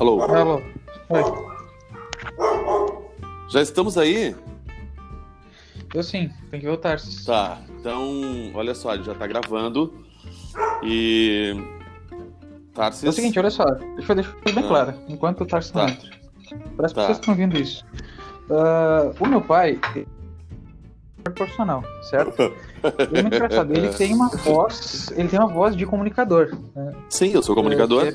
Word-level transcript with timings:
Alô? 0.00 0.22
Alô. 0.22 0.62
Oi. 1.10 1.22
Já 3.50 3.60
estamos 3.62 3.96
aí? 3.98 4.34
Eu 5.94 6.02
sim, 6.02 6.30
tem 6.50 6.60
que 6.60 6.66
voltar. 6.66 6.98
Tá, 7.26 7.58
então, 7.78 8.50
olha 8.54 8.74
só, 8.74 8.94
ele 8.94 9.02
já 9.02 9.14
tá 9.14 9.26
gravando. 9.26 9.92
E. 10.82 11.54
Tarsis. 12.74 13.04
É 13.04 13.08
o 13.08 13.12
seguinte, 13.12 13.38
olha 13.38 13.50
só, 13.50 13.64
deixa 13.64 14.12
eu 14.12 14.16
deixar 14.16 14.32
bem 14.54 14.64
Ah. 14.64 14.68
claro, 14.68 14.94
enquanto 15.08 15.40
o 15.42 15.46
Tarso 15.46 15.76
não 15.76 15.86
Tá. 15.86 15.92
entra. 15.92 16.10
Para 16.76 16.86
as 16.86 16.92
Tá. 16.92 17.00
pessoas 17.02 17.18
que 17.18 17.22
estão 17.30 17.34
ouvindo 17.34 17.58
isso. 17.58 17.84
Ah, 18.50 19.12
o 19.20 19.26
meu 19.26 19.40
pai 19.40 19.78
é 21.24 21.30
profissional, 21.30 21.82
certo? 22.02 22.36
E 23.12 23.18
é 23.18 23.20
engraçado, 23.20 23.72
ele 23.76 23.88
tem 23.90 24.14
uma 24.14 24.28
voz, 24.28 25.10
ele 25.16 25.28
tem 25.28 25.38
uma 25.38 25.48
voz 25.48 25.76
de 25.76 25.84
comunicador. 25.86 26.56
né? 26.74 26.92
Sim, 27.08 27.30
eu 27.32 27.42
sou 27.42 27.54
comunicador. 27.54 28.04
É, 28.06 28.08
é- 28.08 28.14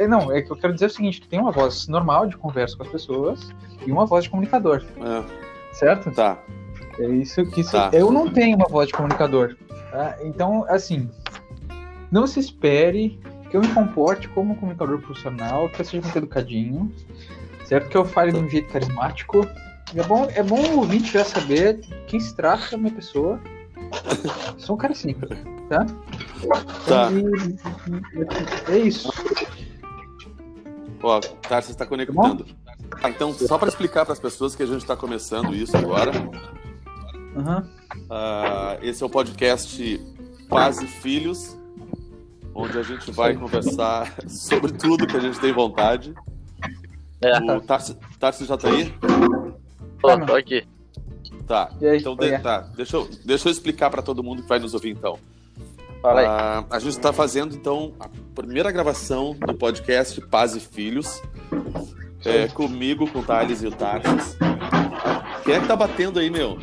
é- 0.00 0.04
é- 0.04 0.08
não, 0.08 0.32
é 0.32 0.42
que 0.42 0.50
eu 0.50 0.56
quero 0.56 0.72
dizer 0.74 0.86
o 0.86 0.90
seguinte, 0.90 1.20
tu 1.20 1.28
tem 1.28 1.38
uma 1.40 1.52
voz 1.52 1.86
normal 1.88 2.26
de 2.26 2.36
conversa 2.36 2.76
com 2.76 2.82
as 2.82 2.88
pessoas 2.88 3.50
e 3.86 3.92
uma 3.92 4.06
voz 4.06 4.24
de 4.24 4.30
comunicador, 4.30 4.82
É, 5.00 5.24
certo? 5.72 6.10
tá. 6.10 6.38
É 6.98 7.06
isso 7.08 7.44
que 7.46 7.60
isso, 7.60 7.72
Tá. 7.72 7.90
eu 7.92 8.10
não 8.10 8.28
tenho 8.30 8.56
uma 8.56 8.66
voz 8.68 8.88
de 8.88 8.94
comunicador. 8.94 9.56
tá? 9.90 10.16
Então, 10.22 10.66
assim, 10.68 11.08
não 12.10 12.26
se 12.26 12.40
espere 12.40 13.18
que 13.50 13.56
eu 13.56 13.60
me 13.62 13.68
comporte 13.68 14.28
como 14.28 14.52
um 14.52 14.56
comunicador 14.56 15.00
profissional, 15.00 15.68
que 15.70 15.80
eu 15.80 15.84
seja 15.84 16.02
muito 16.02 16.18
educadinho, 16.18 16.92
certo? 17.64 17.88
Que 17.88 17.96
eu 17.96 18.04
fale 18.04 18.32
de 18.32 18.38
um 18.38 18.48
jeito 18.48 18.70
carismático. 18.70 19.46
É 19.94 20.02
bom, 20.02 20.28
é 20.34 20.42
bom 20.42 20.60
o 20.60 20.76
ouvinte 20.80 21.12
já 21.12 21.24
saber 21.24 21.80
quem 22.06 22.20
se 22.20 22.34
trata 22.34 22.70
da 22.72 22.76
minha 22.78 22.92
pessoa. 22.92 23.40
Sou 24.58 24.76
um 24.76 24.78
cara 24.78 24.94
simples, 24.94 25.30
tá? 25.68 25.86
Tá. 26.86 27.08
E- 27.12 28.72
é 28.72 28.78
isso. 28.78 29.10
Ó, 31.02 31.20
Tarsis 31.20 31.70
está 31.70 31.86
conectando. 31.86 32.44
Ah, 33.02 33.08
então, 33.08 33.32
só 33.32 33.56
para 33.56 33.68
explicar 33.68 34.04
para 34.04 34.12
as 34.12 34.20
pessoas 34.20 34.54
que 34.54 34.62
a 34.62 34.66
gente 34.66 34.82
está 34.82 34.96
começando 34.96 35.54
isso 35.54 35.76
agora. 35.76 36.10
Aham. 37.36 37.68
ah, 38.10 38.76
esse 38.82 39.02
é 39.02 39.06
o 39.06 39.10
podcast 39.10 40.00
Paz 40.48 40.80
e 40.82 40.86
Filhos, 40.86 41.56
onde 42.54 42.78
a 42.78 42.82
gente 42.82 43.10
vai 43.12 43.34
conversar 43.34 44.12
sobre 44.26 44.72
tudo 44.72 45.06
que 45.06 45.16
a 45.16 45.20
gente 45.20 45.38
tem 45.38 45.52
vontade. 45.52 46.14
É. 47.20 47.38
O 47.52 47.60
Tarsis, 47.60 47.96
Tarsis 48.18 48.46
já 48.46 48.56
tá 48.56 48.68
aí? 48.68 48.92
Tô, 50.00 50.08
Tá, 50.08 50.26
tô 50.26 50.34
aqui. 50.34 50.64
Tá. 51.46 51.70
Aí, 51.80 51.98
Então, 51.98 52.14
é 52.20 52.24
de- 52.26 52.34
é? 52.34 52.38
tá. 52.38 52.60
Deixa 52.76 52.96
eu, 52.96 53.08
deixa 53.24 53.48
eu 53.48 53.52
explicar 53.52 53.90
para 53.90 54.02
todo 54.02 54.22
mundo 54.22 54.42
que 54.42 54.48
vai 54.48 54.58
nos 54.58 54.74
ouvir, 54.74 54.90
então. 54.90 55.18
Fala 56.02 56.20
aí. 56.20 56.26
Ah, 56.26 56.64
a 56.70 56.78
gente 56.78 56.90
está 56.90 57.12
fazendo, 57.12 57.54
então, 57.54 57.92
a 57.98 58.08
primeira 58.34 58.70
gravação 58.70 59.34
do 59.34 59.54
podcast 59.54 60.20
Paz 60.22 60.54
e 60.54 60.60
Filhos. 60.60 61.20
É, 62.24 62.48
comigo, 62.48 63.08
com 63.10 63.20
o 63.20 63.22
Thales 63.22 63.62
e 63.62 63.66
o 63.66 63.70
Tarsis. 63.70 64.36
Quem 65.44 65.54
é 65.54 65.60
que 65.60 65.66
tá 65.68 65.76
batendo 65.76 66.18
aí, 66.18 66.28
meu? 66.28 66.58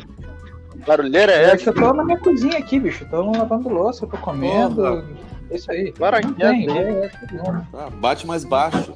Barulheira 0.86 1.32
é 1.32 1.36
É 1.36 1.44
essa? 1.46 1.56
que 1.58 1.68
eu 1.70 1.74
tô 1.74 1.92
na 1.92 2.04
minha 2.04 2.18
cozinha 2.18 2.58
aqui, 2.58 2.78
bicho. 2.78 3.06
Tô 3.10 3.30
lavando 3.32 3.68
louça, 3.68 4.04
eu 4.04 4.08
tô 4.08 4.16
comendo. 4.18 4.76
Porra. 4.76 5.04
É 5.50 5.56
isso 5.56 5.70
aí. 5.70 5.92
Tem, 6.38 6.66
né? 6.66 6.78
é, 6.78 7.04
é 7.06 7.08
tudo 7.08 7.42
bom. 7.42 7.62
Ah, 7.74 7.90
bate 7.90 8.26
mais 8.26 8.44
baixo. 8.44 8.94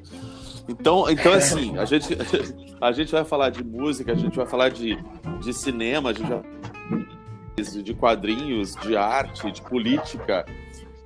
Então, 0.71 1.11
então 1.11 1.33
assim, 1.33 1.77
a 1.77 1.85
gente, 1.85 2.17
a 2.81 2.93
gente 2.93 3.11
vai 3.13 3.25
falar 3.25 3.51
de 3.51 3.65
música, 3.65 4.13
a 4.13 4.15
gente 4.15 4.37
vai 4.37 4.47
falar 4.47 4.69
de, 4.71 4.97
de 5.41 5.53
cinema, 5.53 6.11
a 6.11 6.13
gente 6.13 6.29
vai 6.29 6.43
de 7.83 7.93
quadrinhos, 7.93 8.75
de 8.77 8.97
arte, 8.97 9.51
de 9.51 9.61
política, 9.61 10.47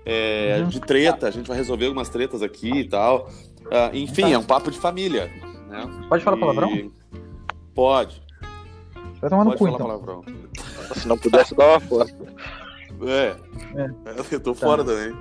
é, 0.07 0.59
Uhum. 0.61 0.69
de 0.69 0.81
treta. 0.81 1.27
A 1.27 1.31
gente 1.31 1.49
vai 1.49 1.57
resolver 1.57 1.87
algumas 1.87 2.09
tretas 2.09 2.43
aqui 2.43 2.71
e 2.71 2.89
tal. 2.89 3.29
Ah, 3.73 3.91
enfim, 3.93 4.33
é 4.33 4.39
um 4.39 4.43
papo 4.45 4.71
de 4.71 4.79
família. 4.79 5.27
Né? 5.69 6.07
Pode 6.09 6.23
falar 6.23 6.37
E- 6.37 6.41
palavrão? 6.41 6.93
Pode, 7.75 8.23
Vai 9.21 9.31
tomar 9.31 9.45
no 9.45 9.51
pode 9.51 9.59
cu, 9.59 9.65
falar 9.65 9.75
então. 9.75 9.87
palavrão. 9.87 10.25
Se 10.95 11.09
não 11.09 11.17
pudesse 11.19 11.55
dar 11.57 11.71
uma 11.71 11.81
força. 11.81 12.15
É, 13.03 13.35
É. 13.75 13.91
eu 14.31 14.41
tô 14.41 14.55
fora 14.55 14.85
também. 14.85 15.13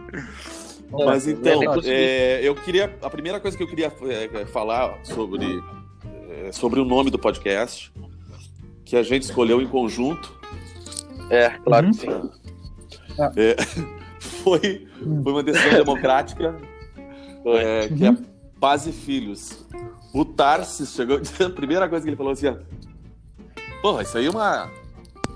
É, 1.00 1.06
Mas 1.06 1.28
então, 1.28 1.62
é, 1.86 2.40
eu 2.44 2.54
queria. 2.56 2.96
A 3.02 3.10
primeira 3.10 3.40
coisa 3.40 3.58
que 3.58 3.64
eu 3.64 3.68
queria 3.68 3.92
é, 4.04 4.46
falar 4.46 5.00
sobre, 5.04 5.62
é, 6.30 6.52
sobre 6.52 6.80
o 6.80 6.86
nome 6.86 7.10
do 7.10 7.18
podcast, 7.18 7.92
que 8.86 8.96
a 8.96 9.02
gente 9.04 9.24
escolheu 9.24 9.62
em 9.62 9.68
conjunto, 9.68 10.32
É, 11.30 11.50
claro 11.64 11.88
Uhum. 11.88 11.94
que 11.94 12.00
sim. 12.00 12.32
foi, 14.44 14.88
foi 15.24 15.32
uma 15.32 15.42
decisão 15.44 15.72
democrática, 15.72 16.56
Foi. 17.42 17.58
é, 17.58 17.88
que 17.88 18.06
é 18.06 18.10
Uhum. 18.10 18.26
Paz 18.60 18.86
e 18.88 18.92
Filhos. 18.92 19.66
O 20.14 20.24
Tarsis 20.24 20.94
chegou, 20.94 21.18
a 21.46 21.50
primeira 21.50 21.90
coisa 21.90 22.04
que 22.04 22.10
ele 22.10 22.18
falou 22.18 22.34
assim: 22.34 22.48
ó, 22.48 22.56
porra, 23.82 24.04
isso 24.04 24.18
aí 24.18 24.26
é 24.28 24.30
uma, 24.30 24.70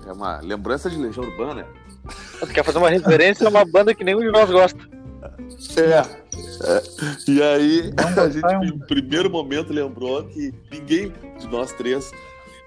é 0.06 0.12
uma 0.12 0.40
lembrança 0.42 0.90
de 0.90 0.98
Legião 0.98 1.26
Urbana. 1.26 1.66
Tu 2.40 2.48
quer 2.48 2.64
fazer 2.64 2.78
uma 2.78 2.90
referência 2.90 3.46
a 3.48 3.50
uma 3.50 3.66
banda 3.66 3.94
que 3.94 4.04
nenhum 4.04 4.20
de 4.20 4.32
nós 4.32 4.50
gosta. 4.50 4.80
É. 5.78 6.02
E 7.28 7.42
aí, 7.42 7.92
Não 7.98 8.24
a 8.24 8.30
gente, 8.30 8.66
em 8.74 8.78
primeiro 8.80 9.30
momento, 9.30 9.74
lembrou 9.74 10.24
que 10.26 10.54
ninguém 10.72 11.12
de 11.40 11.48
nós 11.48 11.72
três 11.74 12.12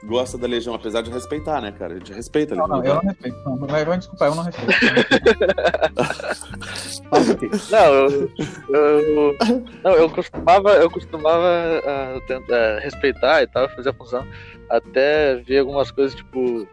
gosta 0.05 0.38
da 0.38 0.47
Legião, 0.47 0.75
apesar 0.75 1.03
de 1.03 1.11
respeitar, 1.11 1.61
né, 1.61 1.72
cara? 1.72 1.94
A 1.94 1.99
gente 1.99 2.12
respeita 2.12 2.55
a 2.55 2.56
Não, 2.56 2.65
Legião. 2.78 2.81
não, 2.81 2.87
eu 2.87 2.97
Urbana. 2.97 3.03
não 3.03 3.11
respeito. 3.11 3.44
Não, 3.61 3.66
vai, 3.66 3.84
vai 3.84 3.99
desculpar, 3.99 4.28
eu 4.28 4.34
não 4.34 4.43
respeito. 4.44 4.71
Não, 7.71 7.94
eu, 7.94 8.31
eu, 8.69 9.37
não, 9.82 9.93
eu 9.93 10.11
costumava, 10.11 10.71
eu 10.75 10.91
costumava 10.91 11.81
ah, 11.84 12.21
tentar 12.27 12.78
respeitar 12.78 13.43
e 13.43 13.47
tal, 13.49 13.69
fazer 13.71 13.91
a 13.91 13.94
função, 13.94 14.27
até 14.69 15.37
ver 15.37 15.59
algumas 15.59 15.91
coisas, 15.91 16.15
tipo, 16.15 16.67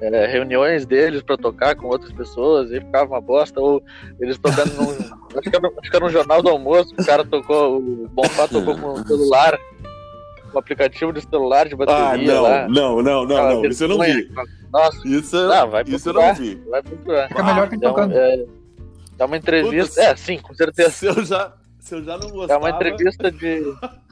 é, 0.00 0.26
reuniões 0.26 0.84
deles 0.86 1.22
pra 1.22 1.36
tocar 1.36 1.74
com 1.76 1.86
outras 1.86 2.12
pessoas, 2.12 2.70
e 2.70 2.80
ficava 2.80 3.06
uma 3.14 3.20
bosta, 3.20 3.60
ou 3.60 3.82
eles 4.20 4.38
tocando 4.38 4.72
num. 4.74 4.90
acho, 5.38 5.50
que 5.50 5.56
era, 5.56 5.68
acho 5.80 5.90
que 5.90 5.96
era 5.96 6.04
um 6.04 6.10
jornal 6.10 6.42
do 6.42 6.48
almoço, 6.50 6.94
o 6.98 7.04
cara 7.04 7.24
tocou, 7.24 7.78
o 7.78 8.08
Bonfá 8.08 8.46
tocou 8.48 8.76
com 8.78 8.92
um 8.92 9.04
celular, 9.06 9.58
um 10.54 10.58
aplicativo 10.58 11.12
de 11.12 11.20
celular 11.22 11.66
de 11.68 11.74
Ah, 11.74 11.76
bateria 11.78 12.34
não, 12.34 12.42
lá. 12.42 12.68
não, 12.68 13.02
não, 13.02 13.24
não, 13.26 13.62
não. 13.62 13.64
Isso 13.66 13.84
eu 13.84 13.88
não 13.88 13.98
vi. 14.00 14.30
Nossa, 14.72 15.08
Isso, 15.08 15.36
eu- 15.36 15.48
Não, 15.48 15.70
vai 15.70 15.82
isso 15.86 16.08
eu 16.08 16.12
procurar. 16.12 16.34
não 16.34 16.44
vi. 16.44 16.54
vai 16.68 16.82
procurar. 16.82 17.28
Fica 17.28 17.42
melhor 17.42 17.68
que 17.68 17.76
Dá, 17.78 17.88
um, 17.88 17.90
tocando. 17.94 18.14
é, 18.18 18.44
dá 19.16 19.24
uma 19.26 19.36
entrevista. 19.36 20.00
Puta, 20.00 20.02
É, 20.12 20.16
sim, 20.16 20.38
com 20.38 20.52
certeza. 20.54 20.90
Se 20.90 21.06
eu 21.06 21.24
já, 21.24 21.52
se 21.78 21.94
eu 21.94 22.04
já 22.04 22.18
não 22.18 22.28
É 22.28 22.32
gostava... 22.32 22.60
uma 22.64 22.70
entrevista 22.70 23.30
de. 23.30 23.62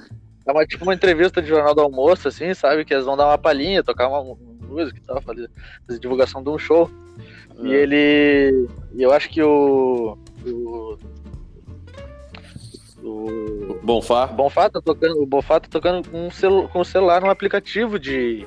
É 0.47 0.53
uma, 0.53 0.67
tipo 0.67 0.85
uma 0.85 0.93
entrevista 0.93 1.41
de 1.41 1.49
jornal 1.49 1.75
do 1.75 1.81
almoço, 1.81 2.29
assim, 2.29 2.53
sabe? 2.53 2.85
Que 2.85 2.93
eles 2.93 3.07
vão 3.07 3.17
dar 3.17 3.29
uma 3.29 3.39
palhinha, 3.39 3.83
tocar 3.83 4.09
uma, 4.09 4.37
uma 4.75 4.81
música 4.83 4.99
e 4.99 5.03
tal, 5.03 5.23
fazer, 5.23 5.51
fazer 5.87 5.99
divulgação 6.01 6.43
de 6.43 6.51
um 6.51 6.59
show. 6.59 6.91
E 7.63 7.73
É. 7.73 7.77
ele. 7.77 8.69
E 8.95 9.03
eu 9.03 9.13
acho 9.13 9.29
que 9.31 9.43
o. 9.43 10.19
O. 10.47 10.99
O. 13.03 13.79
Bonfá. 13.83 14.25
O 14.27 14.35
Bonfá 14.35 14.71
tá 14.71 14.81
tocando, 14.81 15.21
o 15.23 15.27
Bonfá 15.27 15.61
tá 15.61 15.69
tocando 15.71 16.09
com, 16.09 16.27
um 16.27 16.31
celu, 16.31 16.69
com 16.69 16.81
o 16.81 16.85
celular 16.85 17.21
num 17.21 17.29
aplicativo 17.31 17.99
de, 17.99 18.47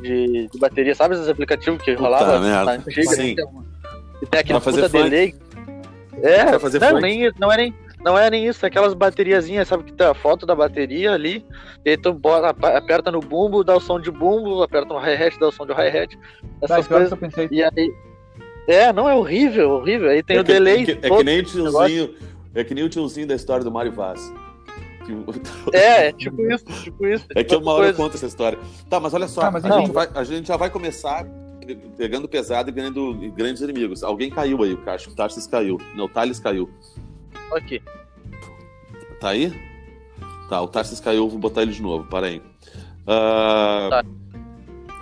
de, 0.00 0.48
de 0.48 0.58
bateria, 0.58 0.94
sabe 0.94 1.14
esses 1.14 1.28
aplicativos 1.28 1.82
que 1.82 1.92
rolava 1.94 2.38
merda. 2.40 2.64
na 2.64 2.72
antiga? 2.72 3.02
Sim. 3.10 3.34
Que 3.34 3.36
tem 3.36 3.46
um- 3.46 3.64
Que 4.20 4.26
tem 4.26 4.40
aquele 4.40 4.60
puta 4.60 4.88
funk. 4.88 4.92
delay. 5.10 5.34
É, 6.22 6.44
não, 6.92 7.00
nem, 7.00 7.32
não 7.40 7.52
é 7.52 7.56
nem 7.56 7.74
não 8.04 8.18
é 8.18 8.28
nem 8.30 8.46
isso, 8.46 8.64
é 8.64 8.68
aquelas 8.68 8.92
bateriazinhas, 8.94 9.66
sabe 9.66 9.84
que 9.84 9.92
tem 9.92 10.06
a 10.06 10.14
foto 10.14 10.44
da 10.44 10.54
bateria 10.54 11.12
ali, 11.12 11.44
e 11.84 11.90
aí 11.90 11.96
tu 11.96 12.16
aperta 12.62 13.10
no 13.10 13.20
bumbo, 13.20 13.64
dá 13.64 13.74
o 13.76 13.80
som 13.80 13.98
de 13.98 14.10
bumbo, 14.10 14.62
aperta 14.62 14.92
no 14.92 15.00
hi-hat, 15.00 15.38
dá 15.40 15.48
o 15.48 15.52
som 15.52 15.66
de 15.66 15.72
hi-hat, 15.72 16.16
Tá, 16.16 16.76
essas 16.76 16.86
que 16.86 16.92
coisas. 16.92 17.10
eu 17.10 17.16
pensei. 17.16 17.48
E 17.50 17.62
aí. 17.62 17.94
É, 18.68 18.92
não, 18.92 19.08
é 19.08 19.14
horrível, 19.14 19.70
horrível. 19.72 20.08
Aí 20.10 20.22
tem 20.22 20.36
é 20.36 20.40
o 20.40 20.44
que, 20.44 20.52
delay. 20.52 20.82
É 20.82 20.84
que, 20.84 20.92
é 20.92 21.10
que 21.10 21.24
nem 21.24 21.40
o 21.40 21.44
tiozinho... 21.44 22.14
É 22.54 22.62
que 22.64 22.72
nem 22.74 22.84
o 22.84 22.88
tiozinho 22.88 23.26
da 23.26 23.34
história 23.34 23.64
do 23.64 23.70
Mário 23.70 23.90
Vaz. 23.92 24.32
Que 25.04 25.76
É, 25.76 26.06
é 26.08 26.12
tipo 26.12 26.40
isso, 26.50 26.64
tipo 26.82 27.06
isso. 27.06 27.26
É 27.34 27.42
que 27.42 27.50
tipo 27.50 27.60
uma 27.62 27.72
hora 27.72 27.88
eu 27.88 27.94
conto 27.94 28.14
essa 28.14 28.26
história. 28.26 28.58
Tá, 28.88 28.98
mas 29.00 29.12
olha 29.12 29.26
só, 29.28 29.40
Tá, 29.42 29.50
mas 29.50 29.64
a, 29.64 29.68
não. 29.68 29.80
gente 29.80 29.92
vai- 29.92 30.08
a 30.14 30.24
gente 30.24 30.46
já 30.48 30.56
vai 30.56 30.70
começar 30.70 31.26
pegando 31.98 32.28
pesado 32.28 32.70
e 32.70 32.72
ganhando 32.72 33.12
grandes 33.36 33.60
inimigos. 33.60 34.02
Alguém 34.02 34.30
caiu 34.30 34.62
aí, 34.62 34.72
o 34.74 34.80
acho 34.90 35.08
que 35.08 35.12
o 35.12 35.16
Tarsis 35.16 35.46
caiu. 35.46 35.78
Não, 35.94 36.04
o 36.04 36.08
Thales 36.08 36.38
caiu. 36.38 36.70
Aqui. 37.52 37.82
Tá 39.20 39.28
aí? 39.30 39.52
Tá, 40.48 40.60
o 40.60 40.68
Tarsis 40.68 41.00
caiu, 41.00 41.28
vou 41.28 41.38
botar 41.38 41.62
ele 41.62 41.72
de 41.72 41.82
novo, 41.82 42.04
para 42.08 42.26
aí. 42.26 42.42
Ah, 43.06 43.88
Tá. 43.90 44.04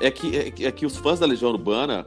é, 0.00 0.10
que, 0.10 0.36
é, 0.36 0.50
que- 0.50 0.66
é 0.66 0.72
que 0.72 0.86
os 0.86 0.96
fãs 0.96 1.18
da 1.18 1.26
Legião 1.26 1.50
Urbana. 1.50 2.06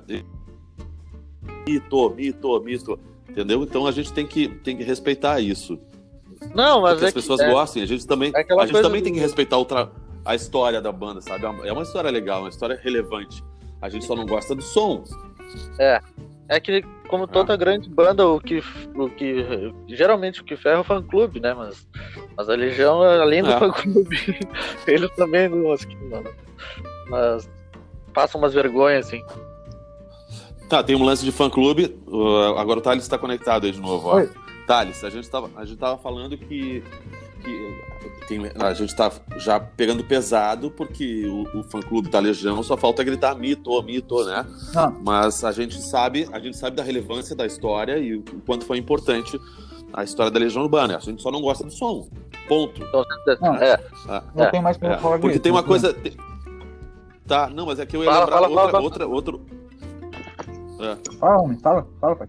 Mito, 1.67 2.09
mito, 2.11 2.61
mito. 2.61 2.99
Entendeu? 3.29 3.63
Então 3.63 3.85
a 3.87 3.91
gente 3.91 4.13
tem 4.13 4.25
que, 4.25 4.47
tem 4.47 4.77
que 4.77 4.83
respeitar 4.83 5.39
isso. 5.41 5.77
Não, 6.53 6.81
mas 6.81 6.99
que 6.99 7.05
é 7.05 7.07
as 7.07 7.13
pessoas 7.13 7.41
que, 7.41 7.47
é, 7.47 7.51
gostem. 7.51 7.83
A 7.83 7.85
gente 7.85 8.05
também, 8.07 8.31
é 8.35 8.39
a 8.53 8.65
gente 8.65 8.81
também 8.81 9.01
do- 9.01 9.05
tem 9.05 9.13
que 9.13 9.19
respeitar 9.19 9.57
o 9.57 9.65
tra- 9.65 9.89
a 10.23 10.35
história 10.35 10.81
da 10.81 10.91
banda, 10.91 11.21
sabe? 11.21 11.45
É 11.67 11.73
uma 11.73 11.83
história 11.83 12.09
legal, 12.09 12.41
uma 12.41 12.49
história 12.49 12.79
relevante. 12.81 13.43
A 13.81 13.89
gente 13.89 14.05
só 14.05 14.15
não 14.15 14.25
gosta 14.25 14.55
do 14.55 14.61
som. 14.61 15.03
É 16.47 16.59
que 16.59 16.83
como 17.07 17.27
toda 17.27 17.55
grande 17.55 17.89
banda, 17.89 18.27
o 18.27 18.39
que, 18.39 18.61
o 18.95 19.09
que 19.09 19.73
geralmente 19.87 20.41
o 20.41 20.43
que 20.43 20.55
ferra 20.55 20.77
é 20.77 20.79
o 20.79 20.83
fã 20.83 21.01
clube, 21.01 21.39
né? 21.39 21.53
Mas, 21.53 21.87
mas 22.35 22.49
a 22.49 22.55
Legião, 22.55 23.01
além 23.01 23.43
do 23.43 23.51
É. 23.51 23.59
fã 23.59 23.71
clube, 23.71 24.17
eles 24.87 25.09
também 25.15 25.49
mas, 25.49 25.87
mas 27.09 27.49
passam 28.13 28.39
umas 28.39 28.53
vergonhas, 28.53 29.07
assim. 29.07 29.23
Tá, 30.69 30.83
tem 30.83 30.95
um 30.95 31.03
lance 31.03 31.23
de 31.23 31.31
fã-clube. 31.31 31.95
uh, 32.07 32.57
agora 32.57 32.79
o 32.79 32.81
Thales 32.81 33.03
está 33.03 33.17
conectado 33.17 33.65
aí 33.65 33.71
de 33.71 33.79
novo. 33.79 34.07
Ó. 34.07 34.15
Oi. 34.15 34.29
Thales, 34.65 35.03
a 35.03 35.11
gente 35.11 35.29
tava, 35.29 35.49
a 35.55 35.63
gente 35.63 35.77
tava 35.77 35.95
falando 35.97 36.35
que 36.35 36.83
tem- 38.27 38.51
a 38.59 38.73
gente 38.73 38.95
tá 38.95 39.11
já 39.37 39.59
pegando 39.59 40.03
pesado 40.03 40.71
porque 40.71 41.25
o, 41.27 41.59
o 41.59 41.63
fã-clube 41.63 42.09
da 42.09 42.19
Legião 42.19 42.61
só 42.63 42.75
falta 42.77 43.03
gritar 43.03 43.35
mito, 43.35 43.81
mito, 43.83 44.23
né? 44.25 44.45
Não. 44.73 44.91
Mas 45.03 45.43
a 45.43 45.51
gente 45.51 45.81
sabe, 45.81 46.27
a 46.31 46.39
gente 46.39 46.57
sabe 46.57 46.75
da 46.75 46.83
relevância 46.83 47.35
da 47.35 47.45
história 47.45 47.97
e 47.97 48.15
o 48.15 48.23
quanto 48.45 48.65
foi 48.65 48.77
importante 48.77 49.39
a 49.93 50.03
história 50.03 50.31
da 50.31 50.39
Legião 50.39 50.63
Urbana. 50.63 50.97
A 50.97 50.99
gente 50.99 51.21
só 51.21 51.31
não 51.31 51.41
gosta 51.41 51.63
do 51.63 51.71
som. 51.71 52.07
Ponto. 52.47 52.81
Então, 52.83 53.03
Não. 53.41 53.55
é, 53.55 53.79
Ah, 54.07 54.23
Não 54.35 54.43
É, 54.45 54.51
tem 54.51 54.61
mais 54.61 54.77
pra 54.77 54.93
é, 54.93 54.97
falar 54.97 55.17
porque 55.17 55.29
disso, 55.29 55.41
tem 55.41 55.51
uma 55.51 55.61
não 55.61 55.67
coisa. 55.67 55.93
te- 55.93 56.15
Tá, 57.25 57.49
não, 57.49 57.65
mas 57.65 57.79
é 57.79 57.85
que 57.87 57.95
eu 57.97 58.03
ia 58.03 58.11
Fala, 58.11 58.25
lembrar 58.25 58.35
fala, 58.37 58.49
outra, 58.49 58.71
fala. 58.71 58.83
outra, 58.83 59.07
outro. 59.07 59.45
Fala, 61.19 61.41
homem, 61.41 61.57
fala, 61.57 61.87
fala, 61.99 62.15
pai. 62.15 62.27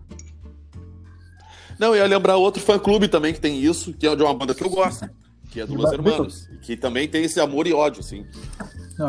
Não, 1.79 1.89
eu 1.89 1.97
ia 1.97 2.07
lembrar 2.07 2.37
outro 2.37 2.63
fã-clube 2.63 3.07
também 3.09 3.35
que 3.35 3.41
tem 3.41 3.59
isso, 3.61 3.93
que 3.93 4.07
é 4.07 4.17
de 4.17 4.23
uma 4.23 4.33
banda 4.33 4.55
que 4.55 4.65
eu 4.65 4.71
gosto, 4.71 5.07
que 5.57 5.61
é 5.63 5.67
do 5.67 5.75
Los 5.75 5.91
Hermanos, 5.91 6.51
que 6.61 6.77
também 6.77 7.09
tem 7.09 7.25
esse 7.25 7.41
amor 7.41 7.67
e 7.67 7.73
ódio, 7.73 8.01
assim. 8.01 8.27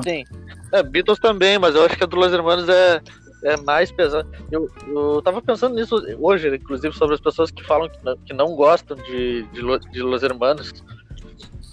sim. 0.01 0.23
É, 0.71 0.81
Beatles 0.81 1.19
também, 1.19 1.59
mas 1.59 1.75
eu 1.75 1.83
acho 1.85 1.97
que 1.97 2.03
a 2.05 2.07
do 2.07 2.15
Los 2.15 2.31
Hermanos 2.31 2.69
é, 2.69 3.01
é 3.43 3.57
mais 3.57 3.91
pesada. 3.91 4.25
Eu, 4.49 4.69
eu 4.87 5.21
tava 5.21 5.41
pensando 5.41 5.75
nisso 5.75 5.95
hoje, 6.19 6.47
inclusive, 6.55 6.95
sobre 6.95 7.15
as 7.15 7.21
pessoas 7.21 7.51
que 7.51 7.61
falam 7.65 7.89
que 7.89 7.97
não, 8.01 8.17
que 8.17 8.33
não 8.33 8.55
gostam 8.55 8.95
de, 8.95 9.43
de, 9.51 9.61
de 9.91 10.01
Los 10.01 10.23
Hermanos. 10.23 10.73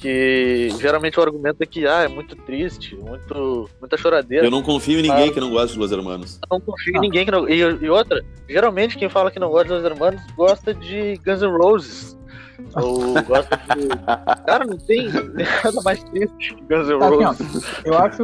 Que 0.01 0.69
geralmente 0.81 1.19
o 1.19 1.23
argumento 1.23 1.63
é 1.63 1.67
que 1.67 1.87
ah, 1.87 2.03
é 2.03 2.09
muito 2.09 2.37
triste, 2.37 2.95
muito, 2.97 3.71
muita 3.81 3.97
choradeira. 3.97 4.45
Eu 4.45 4.51
não 4.51 4.63
confio 4.63 4.99
em 4.99 5.03
ninguém 5.03 5.33
que 5.33 5.41
não 5.41 5.51
gosta 5.51 5.73
de 5.73 5.79
Los 5.79 5.93
Hermanos. 5.93 6.39
não 6.51 6.61
confio 6.61 6.95
em 6.95 6.99
Ah. 6.99 7.01
ninguém 7.01 7.25
que 7.25 7.31
não. 7.31 7.49
E, 7.49 7.61
e 7.61 7.89
outra, 7.89 8.23
geralmente 8.49 8.99
quem 8.99 9.09
fala 9.09 9.31
que 9.31 9.39
não 9.39 9.49
gosta 9.51 9.69
de 9.69 9.73
Los 9.75 9.85
Hermanos 9.85 10.21
gosta 10.37 10.75
de 10.75 11.19
Guns 11.25 11.41
N' 11.41 11.57
Roses. 11.57 12.19
Ou 12.77 13.23
gosta 13.25 13.57
de. 13.75 13.89
Cara, 14.47 14.65
não 14.67 14.77
tem 14.79 15.09
nada 15.11 15.83
mais 15.85 16.03
triste 16.05 16.55
que 16.55 16.63
Guns 16.63 16.89
N' 16.89 16.99
Tá, 16.99 17.07
assim, 17.07 17.25
ó, 17.25 17.29
Roses. 17.29 17.85
eu 17.85 17.99
acho, 17.99 18.23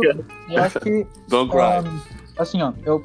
eu 0.50 0.62
acho 0.62 0.81
que 0.81 1.06
Don't 1.29 1.50
cry. 1.50 1.61
Ahn, 1.61 2.00
assim, 2.38 2.62
ó, 2.62 2.73
eu 2.85 3.05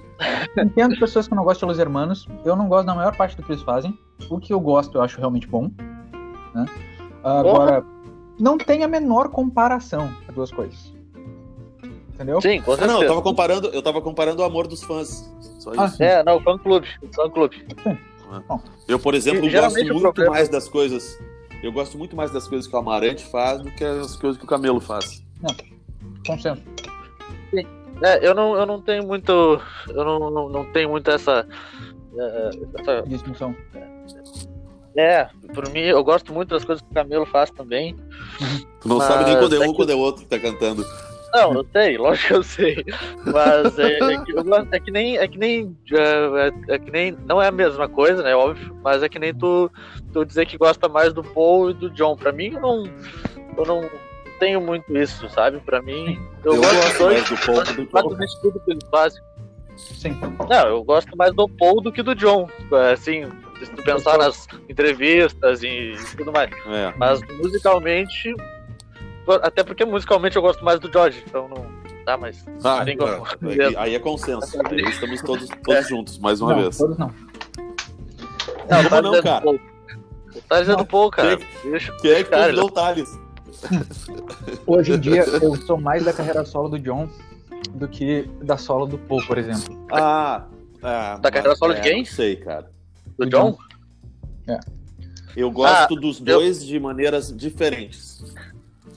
entendo 0.57 0.98
pessoas 1.00 1.27
que 1.27 1.36
não 1.36 1.44
gostam 1.44 1.68
de 1.68 1.72
Los 1.74 1.80
Hermanos. 1.80 2.27
Eu 2.44 2.56
não 2.56 2.68
gosto 2.68 2.86
da 2.88 2.95
maior 2.95 3.16
parte 3.16 3.36
do 3.38 3.44
que 3.44 3.51
eles 3.51 3.63
fazem. 3.63 3.98
O 4.30 4.39
que 4.39 4.54
eu 4.54 4.60
gosto, 4.60 4.98
eu 4.98 5.01
acho 5.01 5.18
realmente 5.19 5.48
bom. 5.48 5.69
Né? 6.54 6.66
Agora, 7.24 7.83
não 8.39 8.57
tem 8.57 8.83
a 8.83 8.88
menor 8.88 9.30
comparação 9.30 10.10
as 10.28 10.36
duas 10.36 10.51
coisas. 10.51 10.94
Entendeu? 12.13 12.39
Sim, 12.42 12.62
com 12.62 12.71
Ah, 12.74 12.78
não, 12.78 12.83
eu 12.83 12.89
certeza. 12.92 13.07
tava 13.10 13.21
comparando, 13.21 13.68
eu 13.69 13.81
tava 13.81 14.01
comparando 14.01 14.42
o 14.42 14.45
amor 14.45 14.68
dos 14.68 14.81
fãs. 14.83 15.30
Só 15.60 15.71
Ah, 15.75 15.86
isso. 15.86 15.98
sim. 15.98 16.04
É, 16.06 16.24
não, 16.24 16.39
fã 16.39 16.57
clube. 16.57 16.88
Fã 17.13 17.30
clube. 17.30 17.66
Eu, 18.88 19.00
por 19.00 19.13
exemplo, 19.16 19.50
gosto 19.50 19.75
muito 19.77 20.01
problema- 20.01 20.31
mais 20.31 20.50
das 20.50 20.68
coisas. 20.69 21.19
Eu 21.63 21.72
gosto 21.72 21.98
muito 21.98 22.16
mais 22.16 22.31
das 22.31 22.48
coisas 22.48 22.68
que 22.68 22.75
o 22.75 22.80
Amarante 22.80 23.24
faz 23.25 23.62
do 23.62 23.72
que 23.72 23.83
as 23.83 24.16
coisas 24.16 24.38
que 24.38 24.44
o 24.45 24.48
Camelo 24.48 24.80
faz. 24.80 25.24
Consenso. 26.25 26.62
É, 28.04 28.27
eu 28.27 28.36
não, 28.36 28.56
eu 28.57 28.66
não 28.66 28.81
tenho 28.81 29.06
muito. 29.07 29.31
Eu 29.89 30.04
não, 30.04 30.30
não, 30.30 30.50
não 30.50 30.66
tenho 30.74 30.89
muito 30.89 31.10
essa. 31.10 31.48
é, 32.18 32.50
essa 32.80 33.01
Distinção. 33.07 33.56
é, 34.98 35.25
por 35.54 35.69
mim, 35.69 35.80
eu 35.80 36.04
gosto 36.04 36.33
muito 36.33 36.50
das 36.50 36.66
coisas 36.66 36.81
que 36.83 36.92
o 36.92 36.94
Camelo 36.94 37.25
faz 37.25 37.50
também. 37.51 37.95
Tu 38.81 38.88
não 38.89 38.98
Mas 38.98 39.07
sabe 39.07 39.25
nem 39.25 39.38
quando 39.39 39.54
é 39.56 39.57
é 39.57 39.62
um 39.68 39.71
que- 39.71 39.75
quando 39.78 39.89
é 39.92 39.95
outro 39.95 40.24
que 40.24 40.28
tá 40.30 40.39
cantando. 40.39 40.86
Não, 41.36 41.54
eu 41.54 41.68
sei, 41.74 41.98
lógico 42.00 42.28
que 42.28 42.34
eu 42.34 42.44
sei. 42.44 42.86
Mas 43.26 43.78
é, 43.78 43.98
é 43.98 44.24
que, 44.24 44.34
é 44.72 44.80
que 44.80 44.92
nem. 44.92 45.18
É 45.18 45.28
que 45.28 45.38
nem. 45.38 45.78
É, 45.92 46.48
é- 46.48 46.76
é 46.76 46.80
que 46.80 46.92
nem. 46.92 47.18
Não 47.26 47.42
é 47.42 47.48
a 47.48 47.52
mesma 47.52 47.90
coisa, 47.90 48.24
né? 48.24 48.36
Óbvio. 48.36 48.76
Mas 48.82 49.04
é 49.04 49.10
que 49.10 49.20
nem 49.20 49.34
tu, 49.34 49.70
tu 50.14 50.26
dizer 50.26 50.46
que 50.46 50.58
gosta 50.58 50.88
mais 50.88 51.14
do 51.14 51.24
Paul 51.24 51.72
e 51.72 51.74
do 51.74 51.90
John. 51.90 52.16
Pra 52.16 52.32
mim, 52.32 52.54
eu 52.54 52.62
não. 52.62 52.84
Eu 53.58 53.66
não 53.66 53.90
tenho 54.40 54.62
muito 54.62 54.96
isso, 54.98 55.30
sabe? 55.30 55.60
Pra 55.60 55.82
mim, 55.82 56.20
eu, 56.44 56.56
Eu, 56.56 56.62
gosto 56.62 57.04
mais 57.04 57.30
do 57.30 57.38
Paul 57.38 57.64
que 57.64 57.74
do 57.74 57.84
John. 57.84 57.92
Praticamente 57.92 58.42
tudo 58.42 58.60
que 58.60 58.72
eles 58.72 58.84
fazem. 58.90 59.22
Sim. 59.78 60.18
Não, 60.50 60.68
eu 60.68 60.84
gosto 60.84 61.16
mais 61.18 61.34
do 61.34 61.50
Paul 61.50 61.81
do 61.81 61.92
que 61.92 62.02
do 62.02 62.16
John. 62.16 62.48
Assim, 62.94 63.26
se 63.60 63.72
tu 63.72 63.84
pensar 63.84 64.18
nas 64.18 64.48
entrevistas 64.70 65.64
e 65.64 65.94
tudo 66.18 66.31
mais. 66.31 66.50
É. 66.68 66.94
Mas 66.98 67.22
musicalmente. 67.38 68.34
Até 69.42 69.63
porque 69.63 69.83
musicalmente 69.86 70.36
eu 70.36 70.42
gosto 70.42 70.63
mais 70.63 70.80
do 70.80 70.92
George, 70.92 71.24
então 71.27 71.48
não. 71.48 71.66
Tá, 72.06 72.16
mas. 72.18 72.45
Ah, 72.63 72.86
Tem 72.86 72.95
é. 73.00 73.66
Aí- 73.66 73.75
Aí 73.75 73.95
é 73.95 74.00
consenso. 74.00 74.56
Aí 74.69 74.81
estamos 74.81 75.22
todos, 75.22 75.48
todos 75.63 75.88
juntos, 75.88 76.19
mais 76.19 76.39
uma 76.42 76.54
não, 76.54 76.62
vez. 76.62 76.77
todos 76.77 76.98
não. 76.98 77.07
Não, 78.69 78.77
Como 78.77 78.89
tá 78.89 79.01
não, 79.01 79.22
cara? 79.24 79.42
Paul. 79.42 79.60
Tá 80.48 80.60
dizendo 80.60 80.77
Não. 80.80 80.86
Paul, 80.86 81.10
cara. 81.10 81.38
Quem- 81.38 81.72
Deixa. 81.72 81.92
Quem 81.98 82.12
é 82.12 82.24
que 82.24 82.30
Cara, 82.30 82.44
convidou 82.44 82.66
o 82.66 82.72
Thales? 82.72 83.19
Hoje 84.68 84.94
em 84.94 85.00
dia, 85.00 85.24
eu 85.42 85.56
sou 85.56 85.80
mais 85.80 86.04
da 86.06 86.13
carreira 86.13 86.45
solo 86.45 86.69
do 86.69 86.78
John 86.80 87.10
do 87.71 87.88
que 87.88 88.30
da 88.44 88.57
solo 88.57 88.86
do 88.86 88.98
Paul, 88.98 89.25
por 89.25 89.38
exemplo. 89.38 89.86
Ah, 89.92 90.45
ah 90.83 91.18
Da 91.18 91.31
carreira 91.31 91.56
solo 91.56 91.74
de 91.74 91.80
é, 91.80 91.83
quem? 91.83 91.98
Não 92.00 92.06
sei, 92.06 92.36
cara. 92.36 92.69
Do 93.18 93.25
John? 93.28 93.57
Eu 95.36 95.50
gosto 95.51 95.95
Ah, 95.95 96.00
dos 96.00 96.19
eu- 96.19 96.25
dois 96.25 96.63
de 96.66 96.80
maneiras 96.80 97.36
diferentes. 97.36 98.24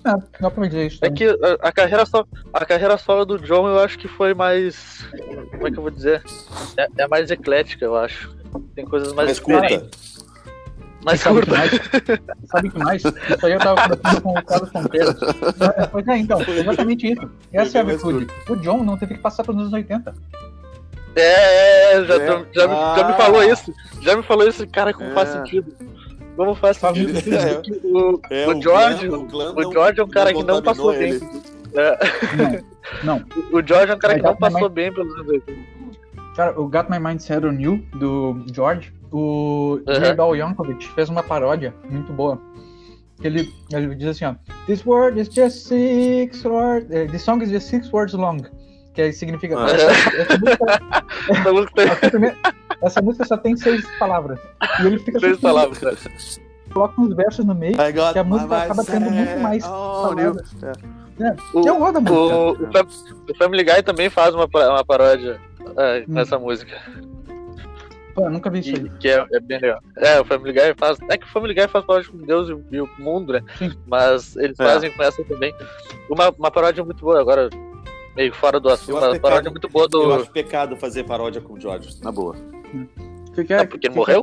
É, 0.06 0.14
dá 0.40 0.50
pra 0.50 0.66
dizer 0.66 0.86
isso. 0.86 0.98
É 1.02 1.08
também. 1.08 1.14
que 1.16 1.44
a, 1.44 1.68
a 1.68 1.72
carreira 1.72 2.06
só, 2.06 2.24
a 2.52 2.64
carreira 2.64 2.96
solo 2.98 3.24
do 3.24 3.38
John 3.38 3.66
eu 3.68 3.78
acho 3.80 3.98
que 3.98 4.08
foi 4.08 4.32
mais. 4.34 5.04
Como 5.50 5.66
é 5.66 5.70
que 5.70 5.78
eu 5.78 5.82
vou 5.82 5.90
dizer? 5.90 6.22
É, 6.76 6.86
é 6.98 7.08
mais 7.08 7.30
eclética, 7.30 7.84
eu 7.84 7.96
acho. 7.96 8.34
Tem 8.74 8.84
coisas 8.84 9.12
mais, 9.12 9.28
Mais 9.28 9.40
curta. 9.40 9.90
Mais 11.04 11.20
sabe 11.20 11.38
o 11.38 11.42
que 11.42 11.46
curta. 11.50 11.58
mais? 11.58 12.30
Sabe 12.50 12.68
o 12.68 12.70
que 12.72 12.78
mais? 12.78 13.04
Isso 13.04 13.46
aí 13.46 13.52
eu 13.52 13.58
tava 13.60 13.82
conversando 13.88 14.20
com 14.22 14.30
o 14.38 14.44
Carlos 14.44 14.70
Fonteira. 14.70 15.16
É, 15.76 15.86
Pois 15.86 16.08
é, 16.08 16.16
então, 16.18 16.40
exatamente 16.42 17.12
isso. 17.12 17.30
Essa 17.52 17.78
é 17.78 17.80
a 17.80 17.84
virtude. 17.84 18.26
O 18.48 18.56
John 18.56 18.82
não 18.82 18.96
teve 18.96 19.14
que 19.14 19.20
passar 19.20 19.44
pelos 19.44 19.60
anos 19.60 19.72
80. 19.72 20.14
É, 21.16 21.94
é, 21.94 22.04
já, 22.04 22.14
É. 22.14 22.18
tô- 22.26 22.46
já, 22.52 22.68
me, 22.68 22.74
já 22.74 23.04
me 23.06 23.12
Ah. 23.12 23.16
falou 23.16 23.42
isso. 23.42 23.74
Já 24.02 24.16
me 24.16 24.22
falou 24.22 24.48
isso, 24.48 24.66
cara, 24.68 24.92
como 24.94 25.10
É. 25.10 25.14
faz 25.14 25.28
sentido. 25.30 25.74
Como 26.38 26.54
faz. 26.54 26.78
Que 26.78 26.86
O, 27.84 28.20
É, 28.30 28.46
o 28.48 28.62
George, 28.62 29.08
Glenn- 29.08 29.26
Glenn 29.26 29.50
o 29.50 29.60
não- 29.62 29.72
George 29.72 30.00
é 30.00 30.04
um 30.04 30.08
cara 30.08 30.32
que 30.32 30.42
não 30.44 30.62
passou 30.62 30.92
bem. 30.92 31.10
ele. 31.10 31.20
É, 31.74 31.98
Não, 33.04 33.18
não. 33.18 33.24
o 33.52 33.60
George 33.66 33.92
é 33.92 33.94
um 33.94 33.98
cara 33.98 34.14
que 34.14 34.22
não 34.22 34.36
passou 34.36 34.68
bem 34.70 34.90
pelos 34.94 35.12
anos 35.16 35.28
80. 35.28 35.52
Cara, 36.36 36.58
o 36.60 36.68
Got 36.68 36.88
My 36.88 36.98
Mind 37.00 37.18
Set 37.20 37.44
on 37.44 37.54
You, 37.60 37.84
do 37.98 38.44
George, 38.54 38.92
o 39.10 39.80
Uhum. 39.86 39.94
Jerdal 39.96 40.36
Yankovic 40.36 40.86
fez 40.94 41.08
uma 41.08 41.22
paródia 41.22 41.74
muito 41.90 42.12
boa. 42.12 42.40
Ele, 43.22 43.52
ele 43.72 43.96
diz 43.96 44.06
assim, 44.10 44.24
ó. 44.26 44.34
This 44.66 44.86
word 44.86 45.20
is 45.20 45.28
just 45.28 45.66
six 45.66 46.44
words... 46.44 46.88
eh, 46.92 47.06
This 47.08 47.22
song 47.22 47.42
is 47.42 47.50
just 47.50 47.66
six 47.68 47.92
words 47.92 48.14
long. 48.14 48.38
Que 48.94 49.02
aí 49.02 49.12
significa... 49.12 49.56
Essa, 49.56 49.90
essa 50.22 50.38
música, 50.38 50.80
Essa 51.34 51.52
música 51.52 52.10
tem 52.10 52.34
essa 52.82 53.00
música 53.02 53.24
só 53.24 53.36
tem 53.36 53.56
seis 53.56 53.84
palavras. 53.98 54.38
E 54.82 54.86
ele 54.86 54.98
fica 54.98 55.18
três 55.18 55.34
assim, 55.34 55.42
palavras. 55.42 56.40
coloca 56.72 57.00
uns 57.00 57.14
versos 57.14 57.44
no 57.44 57.54
meio, 57.54 57.76
got 57.76 58.12
que 58.12 58.18
a 58.18 58.24
música 58.24 58.56
acaba 58.62 58.84
tendo 58.84 59.10
muito 59.10 59.38
mais 59.40 59.64
palavras. 59.66 60.54
É. 61.20 61.34
O- 61.52 61.66
eu 61.66 61.76
gosto 61.78 61.94
da 61.94 62.00
música. 62.00 62.36
O, 62.36 62.50
o, 62.52 62.72
Fam- 62.72 62.86
o 63.30 63.34
Family 63.36 63.64
Guy 63.64 63.82
também 63.82 64.08
faz 64.08 64.34
uma, 64.34 64.44
uma 64.52 64.84
paródia 64.84 65.40
é, 65.76 66.00
Hum. 66.00 66.04
nessa 66.08 66.38
música. 66.38 66.76
Pô, 68.14 68.24
eu 68.26 68.30
nunca 68.30 68.50
vi 68.50 68.60
isso 68.60 68.70
aí. 68.76 68.88
Que, 69.00 69.08
é, 69.08 69.26
é 69.32 69.40
bem 69.40 69.58
legal. 69.60 69.80
É, 69.96 70.20
o 70.20 70.24
Family 70.24 70.52
Guy 70.52 70.74
faz. 70.76 70.98
É 71.10 71.16
que 71.18 71.24
o 71.24 71.28
Family 71.28 71.54
Guy 71.54 71.68
faz 71.68 71.84
paródia 71.84 72.10
com 72.10 72.18
Deus 72.18 72.48
e, 72.48 72.52
o- 72.52 72.64
e 72.70 72.80
o 72.80 72.88
mundo, 72.98 73.32
né? 73.32 73.42
Sim. 73.58 73.72
Mas 73.86 74.36
eles 74.36 74.58
É. 74.60 74.64
fazem 74.64 74.90
com 74.92 75.02
essa 75.02 75.22
também. 75.24 75.52
Uma, 76.08 76.30
uma 76.38 76.50
paródia 76.50 76.84
muito 76.84 77.00
boa, 77.04 77.20
agora 77.20 77.48
meio 78.16 78.32
fora 78.34 78.58
do 78.60 78.68
assunto, 78.68 78.90
Eu 78.90 78.96
uma 78.98 79.06
acho 79.10 79.20
paródia 79.20 79.50
pecado- 79.50 79.52
muito 79.52 79.68
boa 79.68 79.84
Eu 79.84 79.88
do. 79.88 80.14
acho 80.14 80.30
pecado 80.32 80.76
fazer 80.76 81.04
paródia 81.04 81.40
com 81.40 81.54
o 81.54 81.60
George, 81.60 82.00
na 82.02 82.10
boa. 82.12 82.34
O 82.74 83.32
que 83.32 83.44
que 83.44 83.52
é? 83.52 83.64
Porque 83.64 83.86
ele 83.88 83.94
que 83.94 84.04
que 84.04 84.10
é? 84.10 84.14
morreu? 84.16 84.22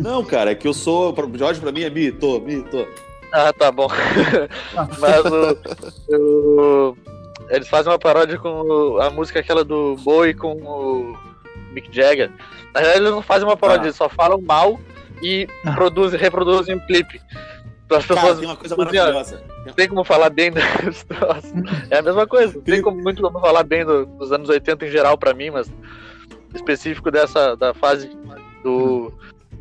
Não, 0.00 0.24
cara, 0.24 0.50
é 0.52 0.54
que 0.54 0.66
eu 0.68 0.74
sou. 0.74 1.12
O 1.12 1.38
George 1.38 1.60
pra 1.60 1.72
mim 1.72 1.82
é 1.82 1.90
mito, 1.90 2.40
mito. 2.40 2.86
Ah, 3.32 3.52
tá 3.52 3.72
bom. 3.72 3.88
Mas 5.00 5.24
o, 5.24 6.16
o- 6.16 6.96
Eles 7.50 7.68
fazem 7.68 7.92
uma 7.92 7.98
paródia 7.98 8.38
com 8.38 8.98
a 9.00 9.10
música 9.10 9.40
aquela 9.40 9.64
do 9.64 9.96
Bowie 9.96 10.34
com 10.34 10.52
o 10.54 11.16
Mick 11.72 11.88
Jagger. 11.94 12.30
Na 12.72 12.80
verdade, 12.80 13.00
eles 13.00 13.10
não 13.10 13.22
fazem 13.22 13.46
uma 13.46 13.56
paródia, 13.56 13.82
Ah. 13.82 13.86
eles 13.86 13.96
só 13.96 14.08
falam 14.08 14.40
mal 14.40 14.78
e 15.22 15.48
Ah. 15.66 15.72
produzem, 15.72 16.18
reproduzem 16.18 16.76
um 16.76 16.80
clipe. 16.86 17.20
As 17.90 18.06
Cara, 18.06 18.34
tem 18.36 18.46
uma 18.46 18.56
coisa 18.56 18.74
assim, 18.74 18.84
maravilhosa. 18.96 19.42
não 19.66 19.72
tem 19.74 19.88
como 19.88 20.04
falar 20.04 20.30
bem 20.30 20.50
troço. 20.52 21.06
É 21.90 21.98
a 21.98 22.02
mesma 22.02 22.26
coisa, 22.26 22.54
não 22.54 22.62
tem 22.62 22.80
como 22.82 23.00
muito 23.02 23.20
como 23.22 23.38
falar 23.40 23.62
bem 23.62 23.84
do- 23.84 24.06
dos 24.06 24.32
anos 24.32 24.48
80 24.48 24.86
em 24.86 24.90
geral 24.90 25.18
pra 25.18 25.34
mim, 25.34 25.50
mas 25.50 25.70
específico 26.54 27.10
dessa 27.10 27.54
da 27.56 27.74
fase 27.74 28.10
do, 28.62 29.12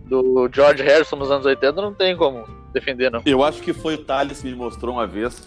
do 0.05 0.49
George 0.53 0.83
Harrison 0.83 1.15
nos 1.15 1.31
anos 1.31 1.45
80, 1.45 1.81
não 1.81 1.93
tem 1.93 2.15
como 2.15 2.45
defender, 2.73 3.11
não. 3.11 3.21
Eu 3.25 3.43
acho 3.43 3.61
que 3.61 3.73
foi 3.73 3.95
o 3.95 4.03
Thales 4.03 4.41
que 4.41 4.47
me 4.47 4.55
mostrou 4.55 4.95
uma 4.95 5.05
vez, 5.07 5.43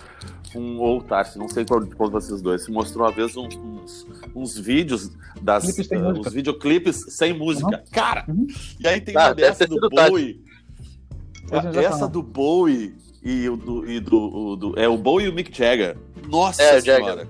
um, 0.55 0.79
ou 0.79 0.99
o 0.99 1.03
Tarsi, 1.03 1.39
não 1.39 1.49
sei 1.49 1.65
qual 1.65 1.81
de 1.81 1.95
qual 1.95 2.11
vocês 2.11 2.41
dois, 2.41 2.65
se 2.65 2.71
mostrou 2.71 3.05
uma 3.05 3.13
vez 3.13 3.37
uns, 3.37 3.57
uns, 3.57 4.07
uns 4.35 4.59
vídeos 4.59 5.11
das 5.41 5.65
uh, 5.65 5.67
música. 5.69 5.97
uns 6.29 6.33
videoclipes 6.33 7.05
sem 7.17 7.33
música. 7.33 7.83
Cara! 7.93 8.25
Uhum. 8.29 8.47
E 8.81 8.87
aí 8.87 9.01
tem 9.01 9.17
Ah, 9.17 9.27
uma 9.29 9.35
dessa 9.35 9.67
do. 9.67 9.79
Bowie. 9.91 10.45
É. 11.51 11.85
Essa 11.85 12.09
do 12.09 12.23
Bowie 12.23 12.95
e 13.23 13.49
o 13.49 13.57
do, 13.57 13.89
e 13.91 14.01
do, 14.01 14.19
o 14.19 14.57
do- 14.57 14.79
É 14.79 14.89
o 14.89 14.97
Bowie 14.97 15.27
e 15.27 15.29
o 15.29 15.33
Mick 15.33 15.57
Jagger. 15.57 15.97
Nossa 16.29 16.63
É, 16.63 16.79
o 16.79 16.81
Jagger. 16.85 16.97
senhora. 17.05 17.29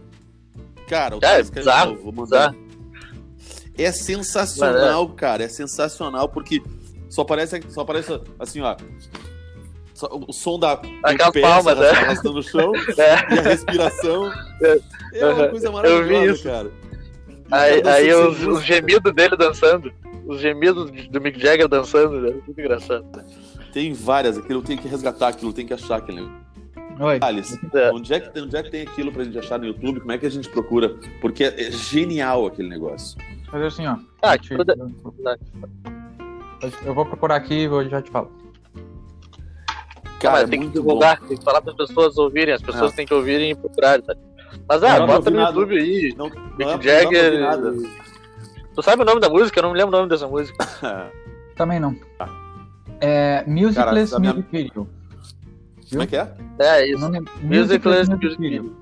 Cara, 0.88 1.14
o 1.16 1.18
É, 1.18 1.20
Thales 1.20 1.50
quer 1.50 1.60
de 1.60 1.66
bizarro, 1.66 1.90
novo, 1.92 2.02
vou 2.04 2.12
mandar. 2.12 2.50
bizarro. 2.52 2.65
É 3.78 3.92
sensacional, 3.92 5.08
cara. 5.10 5.44
É 5.44 5.48
sensacional, 5.48 6.28
porque 6.28 6.62
só 7.08 7.24
parece, 7.24 7.60
só 7.68 7.84
parece 7.84 8.20
assim, 8.38 8.60
ó. 8.60 8.76
só- 9.94 10.08
o 10.28 10.32
som 10.32 10.58
da 10.58 10.76
pé 10.76 11.40
palmas, 11.40 11.74
se 11.76 11.80
né? 11.84 11.90
arrastando 11.90 12.34
no 12.34 12.42
chão 12.42 12.72
É. 12.98 13.34
e 13.34 13.38
a 13.38 13.42
respiração. 13.42 14.30
É 15.12 15.24
uma 15.24 15.32
Aham. 15.42 15.48
coisa 15.50 15.66
Eu 15.66 15.72
vi 15.72 15.76
maravilhosa, 15.76 16.32
isso. 16.32 16.42
cara. 16.44 16.70
Aí, 17.50 17.82
aí 17.86 18.12
os, 18.14 18.42
os 18.42 18.64
gemidos 18.64 19.14
dele 19.14 19.36
dançando. 19.36 19.92
Os 20.26 20.40
gemidos 20.40 20.90
do 21.08 21.20
Mick 21.20 21.38
Jagger 21.40 21.68
dançando, 21.68 22.20
né? 22.20 22.30
Muito 22.44 22.60
engraçado. 22.60 23.04
Tem 23.72 23.92
várias, 23.92 24.36
aquilo 24.36 24.60
tem 24.62 24.76
que 24.76 24.88
resgatar, 24.88 25.28
aquilo 25.28 25.52
tem 25.52 25.64
que 25.66 25.72
achar 25.74 25.96
aquele. 25.98 26.28
Oi. 26.98 27.18
Thales, 27.20 27.56
É. 27.74 27.90
onde 27.92 28.12
é, 28.12 28.18
que, 28.20 28.30
tem- 28.30 28.42
onde 28.42 28.56
é 28.56 28.62
que 28.62 28.70
tem 28.70 28.82
aquilo 28.82 29.12
pra 29.12 29.22
gente 29.22 29.38
achar 29.38 29.58
no 29.58 29.66
YouTube? 29.66 30.00
Como 30.00 30.10
é 30.12 30.18
que 30.18 30.26
a 30.26 30.30
gente 30.30 30.48
procura? 30.48 30.96
Porque 31.20 31.44
é 31.44 31.70
genial 31.70 32.46
aquele 32.46 32.68
negócio. 32.68 33.16
Fazer 33.50 33.66
assim, 33.66 33.86
ó. 33.86 33.96
Ah, 34.22 34.36
Deixa 34.36 34.54
eu- 34.54 34.64
Eu 36.84 36.94
vou 36.94 37.04
procurar 37.06 37.36
aqui 37.36 37.54
e 37.54 37.68
vou- 37.68 37.88
já 37.88 38.00
te 38.02 38.10
falo. 38.10 38.30
Cara, 40.20 40.40
é 40.40 40.46
tem 40.46 40.60
que 40.62 40.68
divulgar, 40.68 41.20
tem 41.20 41.36
que 41.36 41.44
falar 41.44 41.60
para 41.60 41.72
as 41.72 41.76
pessoas 41.76 42.16
ouvirem, 42.16 42.54
as 42.54 42.62
pessoas 42.62 42.92
É. 42.92 42.96
têm 42.96 43.06
que 43.06 43.12
ouvirem 43.14 43.50
e 43.50 43.54
procurarem, 43.54 44.02
tá? 44.04 44.14
Mas 44.68 44.82
ah, 44.82 44.98
não 44.98 45.06
bota 45.06 45.28
ouvi 45.30 45.30
no. 45.30 45.40
YouTube 45.46 45.78
aí. 45.78 46.14
bom. 46.16 46.28
Não, 46.28 46.34
não, 46.34 46.56
Mick 46.56 46.62
é- 46.62 46.74
não 46.74 46.82
Jagger. 46.82 47.40
nada. 47.40 47.72
Tu 48.74 48.82
sabe 48.82 49.02
o 49.02 49.04
nome 49.04 49.20
da 49.20 49.28
música? 49.28 49.58
Eu 49.58 49.62
não 49.64 49.72
me 49.72 49.78
lembro 49.78 49.94
o 49.94 49.98
nome 49.98 50.08
dessa 50.10 50.26
música. 50.26 50.56
Também 51.54 51.78
não. 51.78 51.94
É 53.00 53.44
Musicless 53.46 54.12
Cara, 54.12 54.20
Music 54.34 54.48
Video. 54.50 54.88
Como 55.90 56.02
é 56.02 56.06
que 56.06 56.16
é? 56.16 56.34
É 56.58 56.90
isso. 56.90 57.04
é 57.04 57.08
Musicless 57.42 58.10
Music 58.10 58.24
Music 58.24 58.40
Video. 58.42 58.62
Video. 58.64 58.76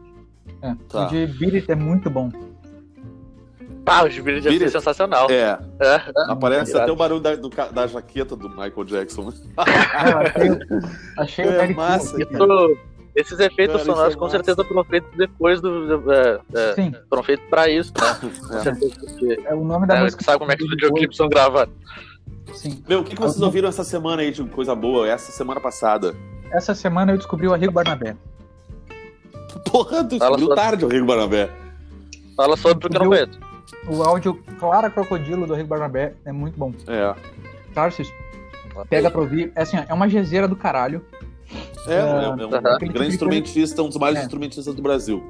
É. 0.63 0.75
Tá. 0.89 1.07
O 1.07 1.09
de 1.11 1.27
Beat 1.27 1.55
It 1.55 1.71
é 1.73 1.75
muito 1.75 2.09
bom. 2.09 2.31
Ah, 3.87 4.05
o 4.05 4.09
Gibiri 4.11 4.41
deve 4.41 4.59
Beat 4.59 4.71
ser 4.71 4.79
sensacional. 4.79 5.31
É. 5.31 5.59
É, 5.81 5.87
é. 5.97 6.13
aparece 6.29 6.71
Irado. 6.71 6.85
até 6.85 6.93
o 6.93 6.97
barulho 6.97 7.21
da, 7.21 7.35
do 7.37 7.49
da 7.49 7.87
jaqueta 7.87 8.35
do 8.35 8.49
Michael 8.49 8.85
Jackson. 8.85 9.27
né? 9.27 9.33
Ah, 9.59 10.11
eu 10.11 10.19
achei, 10.19 10.51
achei 11.19 11.45
É 11.45 11.75
massa. 11.75 12.17
Isso- 12.23 12.79
esses 13.15 13.39
efeitos 13.39 13.77
Cara, 13.77 13.85
sonoros 13.85 14.15
é 14.15 14.17
com 14.17 14.25
massa. 14.25 14.37
certeza 14.39 14.65
foram 14.65 14.85
feitos 14.85 15.11
depois 15.17 15.61
do. 15.61 16.11
é, 16.13 16.41
é, 16.55 16.73
Sim, 16.75 16.93
foram 17.09 17.23
feitos 17.23 17.47
pra 17.49 17.69
isso, 17.69 17.93
né? 17.97 18.17
Com 18.49 18.57
É. 18.57 18.61
certeza, 18.63 18.95
porque. 19.01 19.41
é 19.47 19.55
o 19.55 19.63
nome 19.65 19.87
da 19.87 19.97
É, 19.99 20.03
música. 20.03 20.25
sabe 20.25 20.39
como 20.39 20.51
é 20.51 20.57
que 20.57 20.65
os 20.65 20.71
videoclipes 20.71 21.17
são 21.17 21.29
gravados? 21.29 21.73
Sim. 22.55 22.83
Meu, 22.89 23.01
o 23.01 23.05
que, 23.05 23.15
que 23.15 23.21
vocês 23.21 23.41
ouviram 23.43 23.69
essa 23.69 23.85
semana 23.85 24.23
aí 24.23 24.33
de 24.33 24.43
coisa 24.45 24.75
boa? 24.75 25.07
Essa 25.09 25.31
semana 25.31 25.61
passada? 25.61 26.15
Essa 26.51 26.75
semana 26.75 27.13
eu 27.13 27.17
descobri 27.19 27.47
o 27.47 27.53
Arrigo 27.53 27.73
Barnabé. 27.73 28.17
Porra, 29.71 30.03
tu 30.05 30.19
Fala 30.19 30.37
descobriu 30.37 30.47
sobre- 30.49 30.57
tarde 30.57 30.85
o 30.85 30.89
Rigo 30.89 31.07
Barnabé. 31.07 31.51
Fala 32.37 32.57
sobre 32.57 32.79
porque 32.81 32.97
eu 32.97 33.01
não 33.01 33.09
conheço. 33.09 33.39
O 33.89 34.03
áudio 34.03 34.35
Clara 34.59 34.91
Crocodilo 34.91 35.47
do 35.47 35.55
Arrigo 35.55 35.69
Barnabé 35.69 36.15
é 36.25 36.33
muito 36.33 36.59
bom. 36.59 36.73
É. 36.87 37.15
Tarsis, 37.75 38.09
pega 38.89 39.11
pra 39.11 39.21
ouvir. 39.21 39.53
É 39.55 39.63
assim, 39.63 39.77
ó, 39.79 39.85
é 39.89 39.95
uma 39.95 40.09
gezeira 40.09 40.47
do 40.49 40.57
caralho. 40.57 41.05
É, 41.87 41.95
é, 41.95 41.99
é 41.99 42.29
um 42.29 42.55
Aham. 42.55 42.79
grande 42.79 43.09
instrumentista, 43.09 43.83
um 43.83 43.89
dos 43.89 43.97
maiores 43.99 44.21
É. 44.23 44.25
instrumentistas 44.25 44.75
do 44.75 44.83
Brasil. 44.83 45.23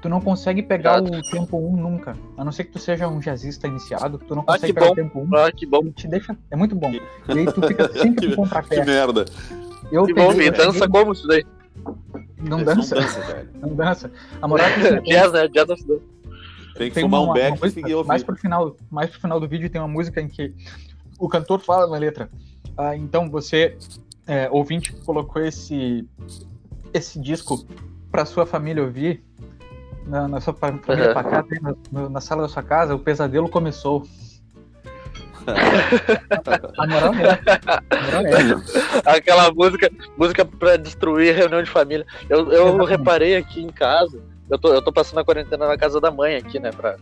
Tu 0.00 0.08
não 0.08 0.20
consegue 0.20 0.62
pegar 0.64 0.98
Exato. 1.00 1.16
o 1.16 1.22
tempo 1.30 1.56
1 1.58 1.76
nunca. 1.76 2.16
A 2.36 2.44
não 2.44 2.50
ser 2.50 2.64
que 2.64 2.72
tu 2.72 2.78
seja 2.80 3.06
um 3.06 3.20
jazzista 3.20 3.68
iniciado, 3.68 4.18
tu 4.18 4.34
não 4.34 4.42
Ah, 4.42 4.54
consegue 4.54 4.72
que 4.72 4.80
pegar 4.80 4.86
bom. 4.86 4.92
o 4.92 4.96
tempo 4.96 5.20
1. 5.20 5.36
Ah, 5.36 5.52
que 5.52 5.64
bom. 5.64 5.90
Te 5.92 6.08
deixa. 6.08 6.36
É 6.50 6.56
muito 6.56 6.74
bom. 6.74 6.90
E 6.90 7.00
aí 7.28 7.44
tu 7.46 7.62
fica 7.66 7.88
sempre 7.96 8.28
Que- 8.28 8.34
com 8.36 8.42
Que 8.42 8.50
contrapé. 8.50 8.84
merda. 8.84 9.26
Eu 9.92 10.04
Que 10.04 10.12
bom, 10.14 10.28
peguei- 10.30 10.48
e 10.48 10.50
dança 10.50 10.88
como 10.88 11.12
isso 11.12 11.26
daí? 11.28 11.44
Não 12.40 12.64
dança, 12.64 12.96
Não 12.96 13.02
dança, 13.02 13.20
velho. 13.20 13.48
não 13.60 13.74
dança. 13.76 14.10
A 14.40 14.48
moral 14.48 14.66
é 14.66 14.72
que 14.74 14.80
assim, 14.88 15.02
Jazz, 15.02 15.32
né? 15.32 15.48
Jazz. 15.48 15.86
Tem 16.76 16.88
que 16.88 16.94
tem 16.94 17.04
fumar 17.04 17.20
uma, 17.22 17.30
um 17.30 17.34
beck 17.34 17.48
uma 17.50 17.56
e 17.56 17.60
música, 17.60 17.80
seguir 17.80 17.94
ouvir. 17.94 18.08
mais 18.08 18.22
pro 18.22 18.36
final, 18.36 18.76
mais 18.90 19.10
pro 19.10 19.20
final 19.20 19.38
do 19.40 19.48
vídeo 19.48 19.68
tem 19.70 19.80
uma 19.80 19.88
música 19.88 20.20
em 20.20 20.28
que 20.28 20.54
o 21.18 21.28
cantor 21.28 21.60
fala 21.60 21.86
na 21.86 21.98
letra. 21.98 22.30
Ah, 22.76 22.96
então 22.96 23.30
você, 23.30 23.76
é, 24.26 24.48
ouvinte, 24.50 24.92
que 24.92 25.00
colocou 25.04 25.42
esse 25.42 26.08
esse 26.94 27.18
disco 27.20 27.66
pra 28.10 28.24
sua 28.24 28.44
família 28.46 28.82
ouvir 28.82 29.22
na, 30.06 30.28
na 30.28 30.40
sua 30.40 30.52
fa- 30.54 30.76
família 30.82 31.14
Uhum. 31.14 31.42
tem 31.44 31.60
na, 31.90 32.08
na 32.08 32.20
sala 32.20 32.42
da 32.42 32.48
sua 32.48 32.62
casa, 32.62 32.94
o 32.94 32.98
pesadelo 32.98 33.48
começou. 33.48 34.02
A 36.78 36.86
moral 36.86 37.12
é, 37.14 37.40
a 37.90 38.02
moral 38.02 38.22
é. 38.26 38.36
Aquela 39.16 39.52
música, 39.52 39.90
música 40.16 40.44
pra 40.44 40.76
destruir 40.76 41.34
reunião 41.34 41.62
de 41.62 41.68
família. 41.70 42.06
Eu, 42.28 42.52
eu 42.52 42.84
reparei 42.84 43.36
aqui 43.36 43.60
em 43.60 43.68
casa. 43.68 44.22
Eu 44.52 44.58
tô, 44.58 44.74
eu 44.74 44.82
tô 44.82 44.92
passando 44.92 45.18
a 45.18 45.24
quarentena 45.24 45.66
na 45.66 45.78
casa 45.78 45.98
da 45.98 46.10
mãe 46.10 46.36
aqui, 46.36 46.60
né? 46.60 46.70
Pra, 46.70 46.94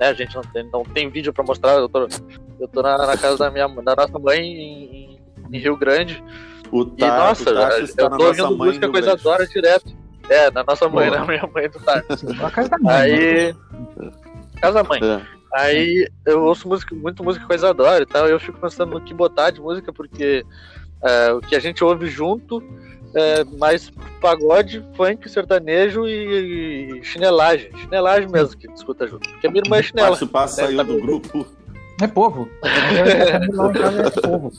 né 0.00 0.08
a 0.08 0.12
gente 0.12 0.34
não 0.34 0.42
tem, 0.42 0.68
não 0.72 0.82
tem 0.82 1.08
vídeo 1.08 1.32
pra 1.32 1.44
mostrar. 1.44 1.74
Eu 1.74 1.88
tô, 1.88 2.08
eu 2.58 2.66
tô 2.66 2.82
na, 2.82 2.98
na 2.98 3.16
casa 3.16 3.38
da, 3.38 3.48
minha, 3.48 3.68
da 3.68 3.94
nossa 3.94 4.18
mãe 4.18 4.40
em, 4.40 5.20
em 5.52 5.58
Rio 5.58 5.76
Grande. 5.76 6.20
O 6.72 6.82
E 6.82 6.96
Tar- 6.96 7.16
nossa, 7.28 7.44
tá 7.44 7.78
eu 7.96 8.10
na 8.10 8.16
tô 8.16 8.26
ouvindo 8.26 8.56
mãe 8.56 8.68
música 8.68 8.88
coisa 8.90 9.12
adora 9.12 9.46
direto. 9.46 9.94
É, 10.28 10.50
na 10.50 10.64
nossa 10.64 10.88
mãe, 10.88 11.08
Boa. 11.08 11.20
na 11.20 11.26
minha 11.26 11.48
mãe 11.54 11.70
do 11.70 11.78
Tar. 11.78 12.04
Sim, 12.18 12.26
a 12.42 12.50
casa 12.50 12.68
da 12.70 12.78
mãe. 12.78 12.92
né? 12.92 13.00
Aí. 13.00 13.54
Casa 14.60 14.82
da 14.82 14.88
mãe. 14.88 15.00
É. 15.00 15.22
Aí 15.54 16.08
eu 16.26 16.42
ouço 16.42 16.66
música, 16.68 16.92
muito 16.92 17.22
música 17.22 17.46
coisa 17.46 17.68
adoro 17.70 18.02
e 18.02 18.06
tal. 18.06 18.26
Eu 18.26 18.40
fico 18.40 18.58
pensando 18.58 18.90
no 18.90 19.00
que 19.00 19.14
botar 19.14 19.50
de 19.50 19.60
música, 19.60 19.92
porque 19.92 20.44
é, 21.04 21.32
o 21.32 21.40
que 21.40 21.54
a 21.54 21.60
gente 21.60 21.84
ouve 21.84 22.08
junto 22.08 22.60
é 23.16 23.44
mais 23.58 23.90
pagode, 24.20 24.84
funk, 24.96 25.28
sertanejo 25.28 26.06
e, 26.06 26.98
e 27.00 27.04
chinelagem. 27.04 27.70
Chinelagem 27.76 28.28
mesmo 28.28 28.56
que 28.56 28.70
escuta 28.72 29.06
junto. 29.06 29.28
Porque 29.28 29.46
a 29.46 29.50
minha 29.50 29.62
irmã 29.64 29.78
é 29.78 29.82
chinela. 29.82 30.08
Participar 30.08 30.48
saiu 30.48 30.76
tá 30.76 30.82
do 30.82 31.00
grupo. 31.00 31.46
É 32.02 32.06
povo. 32.06 32.48
É 32.62 34.20
povo. 34.20 34.52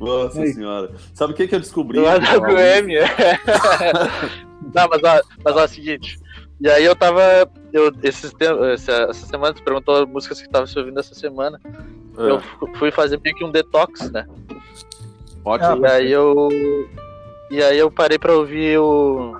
Nossa 0.00 0.40
Aí. 0.42 0.52
senhora. 0.52 0.90
Sabe 1.14 1.32
o 1.32 1.36
que, 1.36 1.48
que 1.48 1.54
eu 1.54 1.60
descobri? 1.60 1.98
Do 1.98 2.06
AWM, 2.06 2.90
é. 2.92 3.06
Não, 4.74 4.88
mas 4.88 5.02
ó, 5.02 5.20
mas 5.44 5.56
ó, 5.56 5.60
é 5.60 5.64
o 5.64 5.68
seguinte. 5.68 6.18
E 6.60 6.68
aí 6.68 6.84
eu 6.84 6.94
tava. 6.94 7.22
Eu, 7.72 7.92
esses 8.02 8.32
essa, 8.74 8.92
essa 9.10 9.26
semana, 9.26 9.54
tu 9.54 9.62
perguntou 9.62 10.02
as 10.02 10.08
músicas 10.08 10.42
que 10.42 10.48
tava 10.48 10.66
se 10.66 10.78
ouvindo 10.78 10.98
essa 11.00 11.14
semana. 11.14 11.60
É, 12.18 12.30
Eu 12.30 12.40
fu- 12.40 12.68
fui 12.76 12.90
fazer 12.90 13.20
meio 13.22 13.34
que 13.36 13.44
um 13.44 13.50
detox, 13.50 14.10
né? 14.10 14.26
ótimo. 15.44 15.86
E 15.86 15.90
aí 15.90 16.12
eu. 16.12 16.48
E 17.50 17.62
aí 17.62 17.78
eu 17.78 17.90
parei 17.90 18.18
pra 18.18 18.34
ouvir 18.34 18.78
o. 18.78 19.36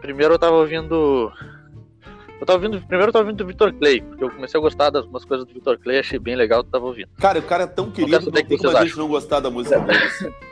Primeiro 0.00 0.34
eu 0.34 0.38
tava 0.38 0.56
ouvindo. 0.56 1.32
Eu 2.40 2.46
tava 2.46 2.58
ouvindo. 2.58 2.80
Primeiro 2.86 3.08
eu 3.08 3.12
tava 3.12 3.24
ouvindo 3.24 3.38
do 3.38 3.46
Victor 3.46 3.72
Clay, 3.72 4.00
porque 4.00 4.24
eu 4.24 4.30
comecei 4.30 4.58
a 4.58 4.62
gostar 4.62 4.90
das 4.90 5.04
umas 5.06 5.24
coisas 5.24 5.46
do 5.46 5.54
Victor 5.54 5.78
Clay, 5.78 5.98
achei 5.98 6.18
bem 6.18 6.36
legal, 6.36 6.60
eu 6.60 6.64
tava 6.64 6.84
ouvindo. 6.84 7.08
Cara, 7.18 7.38
o 7.38 7.42
cara 7.42 7.64
é 7.64 7.66
tão 7.66 7.90
querido, 7.90 8.12
não 8.12 8.20
saber 8.22 8.40
o 8.40 8.46
tem 8.46 8.58
que 8.58 8.64
como 8.64 8.76
a 8.76 8.84
gente 8.84 8.98
não 8.98 9.08
gostar 9.08 9.40
da 9.40 9.50
música 9.50 9.78
deles. 9.80 10.28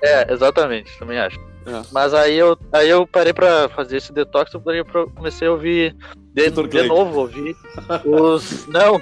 É, 0.00 0.32
exatamente, 0.32 0.96
também 0.96 1.18
acho. 1.18 1.40
É. 1.66 1.82
Mas 1.92 2.14
aí 2.14 2.38
eu, 2.38 2.56
aí 2.72 2.88
eu 2.88 3.04
parei 3.04 3.32
pra 3.32 3.68
fazer 3.68 3.96
esse 3.96 4.12
detox, 4.12 4.52
eu 4.54 4.62
comecei 5.14 5.48
a 5.48 5.50
ouvir 5.50 5.96
de, 6.32 6.50
de 6.50 6.82
novo, 6.84 7.20
ouvir 7.20 7.56
os. 8.04 8.66
Não, 8.70 9.00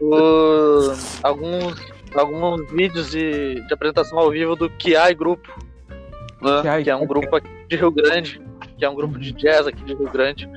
os. 0.00 1.20
alguns. 1.22 1.92
Alguns 2.14 2.70
vídeos 2.70 3.10
de, 3.10 3.66
de 3.66 3.72
apresentação 3.72 4.18
ao 4.18 4.30
vivo 4.30 4.54
do 4.54 4.68
Kiai 4.68 5.14
Grupo, 5.14 5.48
Né? 6.42 6.82
que 6.82 6.90
é 6.90 6.96
um 6.96 7.06
grupo 7.06 7.36
aqui 7.36 7.48
de 7.68 7.76
Rio 7.76 7.90
Grande, 7.90 8.42
que 8.76 8.84
é 8.84 8.88
um 8.90 8.94
grupo 8.94 9.18
de 9.18 9.32
jazz 9.32 9.66
aqui 9.66 9.82
de 9.84 9.94
Rio 9.94 10.10
Grande. 10.10 10.48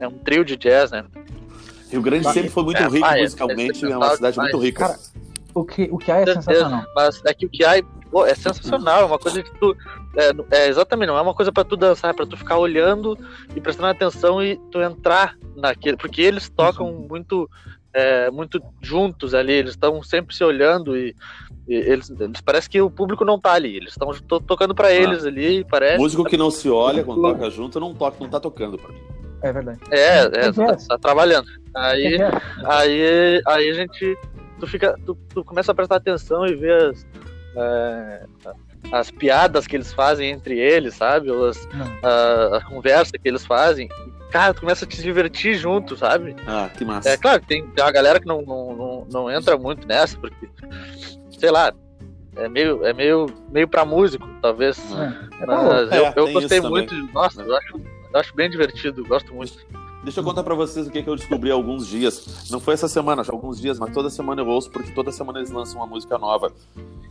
É 0.00 0.08
um 0.08 0.18
trio 0.18 0.44
de 0.44 0.56
jazz, 0.56 0.90
né? 0.90 1.04
Rio 1.90 2.00
Grande 2.02 2.26
sempre 2.32 2.48
foi 2.48 2.62
muito 2.62 2.82
É, 2.82 2.88
rico 2.88 3.06
é, 3.06 3.22
musicalmente, 3.22 3.84
é 3.84 3.90
é 3.90 3.96
uma 3.96 4.16
cidade 4.16 4.38
muito 4.38 4.58
rica. 4.58 4.86
Cara, 4.88 4.98
O 5.54 5.64
que, 5.64 5.88
o 5.92 5.98
que 5.98 6.10
há 6.10 6.20
é 6.20 6.26
sensacional. 6.26 6.84
Mas 6.94 7.22
é 7.26 7.34
que 7.34 7.46
o 7.46 7.50
Kiai 7.50 7.82
pô, 8.10 8.26
é 8.26 8.34
sensacional, 8.34 9.02
é 9.02 9.04
uma 9.04 9.18
coisa 9.18 9.42
que 9.42 9.50
tu. 9.58 9.76
É, 10.16 10.58
é, 10.58 10.68
exatamente, 10.68 11.08
não 11.08 11.16
é 11.16 11.22
uma 11.22 11.34
coisa 11.34 11.50
pra 11.50 11.64
tu 11.64 11.76
dançar, 11.76 12.10
é 12.10 12.14
pra 12.14 12.26
tu 12.26 12.36
ficar 12.36 12.58
olhando 12.58 13.18
e 13.56 13.60
prestando 13.60 13.88
atenção 13.88 14.42
e 14.42 14.56
tu 14.70 14.80
entrar 14.80 15.36
naquele. 15.56 15.96
Porque 15.96 16.20
eles 16.20 16.48
tocam 16.48 16.92
muito. 17.08 17.48
É, 17.94 18.30
muito 18.30 18.62
juntos 18.80 19.34
ali, 19.34 19.52
eles 19.52 19.72
estão 19.72 20.02
sempre 20.02 20.34
se 20.34 20.42
olhando 20.42 20.96
e, 20.96 21.14
e 21.68 21.74
eles, 21.74 22.10
eles 22.10 22.40
parece 22.40 22.68
que 22.68 22.80
o 22.80 22.90
público 22.90 23.24
não 23.24 23.38
tá 23.38 23.52
ali, 23.52 23.76
eles 23.76 23.90
estão 23.90 24.10
to- 24.12 24.40
tocando 24.40 24.74
pra 24.74 24.92
eles 24.92 25.24
ali, 25.24 25.64
parece. 25.64 25.98
Músico 25.98 26.24
que 26.24 26.36
não 26.36 26.50
se 26.50 26.68
olha 26.68 27.04
quando 27.04 27.22
toca 27.22 27.50
junto, 27.50 27.78
não 27.80 27.94
toca, 27.94 28.16
não 28.20 28.28
tá 28.28 28.40
tocando 28.40 28.78
pra 28.78 28.92
mim. 28.92 29.00
É 29.42 29.52
verdade. 29.52 29.80
É, 29.90 30.18
é, 30.18 30.24
É 30.46 30.52
tá, 30.52 30.76
tá 30.76 30.98
trabalhando. 30.98 31.46
Aí, 31.74 32.16
aí, 32.64 33.42
aí 33.46 33.70
a 33.70 33.74
gente 33.74 34.16
tu 34.62 34.66
fica, 34.68 34.96
tu, 35.04 35.16
tu 35.34 35.44
começa 35.44 35.72
a 35.72 35.74
prestar 35.74 35.96
atenção 35.96 36.46
e 36.46 36.54
ver 36.54 36.90
as, 36.90 37.06
é, 37.56 38.26
as 38.92 39.10
piadas 39.10 39.66
que 39.66 39.74
eles 39.74 39.92
fazem 39.92 40.30
entre 40.30 40.56
eles, 40.56 40.94
sabe? 40.94 41.28
As, 41.30 41.68
a, 42.02 42.58
a, 42.58 42.64
conversa 42.64 43.18
que 43.18 43.28
eles 43.28 43.44
fazem. 43.44 43.88
Cara, 44.32 44.54
tu 44.54 44.60
começa 44.60 44.86
a 44.86 44.88
te 44.88 45.02
divertir 45.02 45.54
junto, 45.54 45.94
sabe? 45.94 46.34
Ah, 46.46 46.70
que 46.74 46.86
massa. 46.86 47.10
É 47.10 47.18
claro 47.18 47.38
que 47.42 47.46
tem, 47.46 47.66
tem 47.68 47.84
uma 47.84 47.92
galera 47.92 48.18
que 48.18 48.26
não, 48.26 48.40
não, 48.40 48.74
não, 48.74 49.06
não 49.10 49.30
entra 49.30 49.58
muito 49.58 49.86
nessa, 49.86 50.16
porque, 50.16 50.48
sei 51.38 51.50
lá, 51.50 51.70
é 52.36 52.48
meio, 52.48 52.82
é 52.82 52.94
meio, 52.94 53.26
meio 53.50 53.68
pra 53.68 53.84
músico, 53.84 54.26
talvez. 54.40 54.78
É. 54.90 55.46
Mas 55.46 55.92
é, 55.92 55.98
eu, 55.98 56.12
eu 56.16 56.32
gostei 56.32 56.62
muito. 56.62 56.94
De, 56.94 57.12
nossa, 57.12 57.42
eu 57.42 57.54
acho, 57.54 57.76
eu 58.12 58.20
acho 58.20 58.34
bem 58.34 58.48
divertido, 58.48 59.04
gosto 59.04 59.34
muito. 59.34 59.58
Deixa 60.02 60.20
eu 60.20 60.24
contar 60.24 60.42
para 60.42 60.54
vocês 60.54 60.86
o 60.86 60.90
que, 60.90 61.02
que 61.02 61.10
eu 61.10 61.14
descobri 61.14 61.50
há 61.50 61.54
alguns 61.54 61.86
dias. 61.86 62.48
Não 62.50 62.58
foi 62.58 62.72
essa 62.72 62.88
semana, 62.88 63.22
já 63.22 63.32
alguns 63.32 63.60
dias, 63.60 63.78
mas 63.78 63.92
toda 63.92 64.08
semana 64.08 64.40
eu 64.40 64.48
ouço, 64.48 64.70
porque 64.70 64.92
toda 64.92 65.12
semana 65.12 65.40
eles 65.40 65.50
lançam 65.50 65.78
uma 65.78 65.86
música 65.86 66.16
nova. 66.16 66.50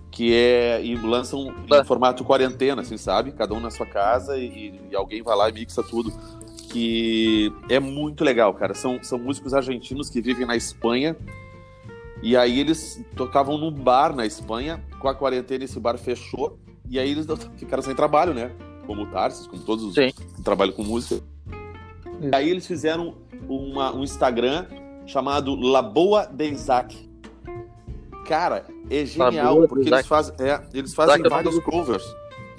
Que 0.09 0.33
é. 0.33 0.83
E 0.83 0.95
lançam 0.95 1.53
em 1.71 1.85
formato 1.85 2.25
quarentena, 2.25 2.81
assim, 2.81 2.97
sabe? 2.97 3.31
Cada 3.31 3.53
um 3.53 3.59
na 3.59 3.69
sua 3.69 3.85
casa 3.85 4.37
e, 4.37 4.73
e 4.89 4.95
alguém 4.95 5.21
vai 5.21 5.37
lá 5.37 5.49
e 5.49 5.53
mixa 5.53 5.83
tudo. 5.83 6.11
Que 6.71 7.51
é 7.69 7.79
muito 7.79 8.23
legal, 8.23 8.53
cara. 8.53 8.73
São, 8.73 9.03
são 9.03 9.19
músicos 9.19 9.53
argentinos 9.53 10.09
que 10.09 10.21
vivem 10.21 10.45
na 10.45 10.55
Espanha. 10.55 11.15
E 12.21 12.37
aí 12.37 12.59
eles 12.59 13.03
tocavam 13.15 13.57
num 13.57 13.71
bar 13.71 14.15
na 14.15 14.25
Espanha. 14.25 14.83
Com 14.99 15.07
a 15.07 15.15
quarentena, 15.15 15.65
esse 15.65 15.79
bar 15.79 15.97
fechou. 15.97 16.57
E 16.89 16.99
aí 16.99 17.11
eles 17.11 17.25
ficaram 17.57 17.83
sem 17.83 17.95
trabalho, 17.95 18.33
né? 18.33 18.51
Como 18.85 19.03
o 19.03 19.05
Tarsis, 19.07 19.47
como 19.47 19.63
todos 19.63 19.83
os 19.83 19.95
Sim. 19.95 20.11
que 20.11 20.41
trabalham 20.43 20.73
com 20.73 20.83
música. 20.83 21.23
Isso. 22.21 22.29
Aí 22.35 22.49
eles 22.49 22.67
fizeram 22.67 23.15
uma, 23.47 23.93
um 23.93 24.03
Instagram 24.03 24.65
chamado 25.05 25.55
Laboa 25.55 26.25
de 26.25 26.49
Isaac. 26.51 27.09
Cara, 28.27 28.65
é 28.89 29.05
genial, 29.05 29.67
porque 29.67 29.89
eles 29.89 30.07
fazem, 30.07 30.35
é, 30.39 30.61
eles 30.73 30.93
fazem 30.93 31.21
vários 31.23 31.59
covers. 31.59 32.03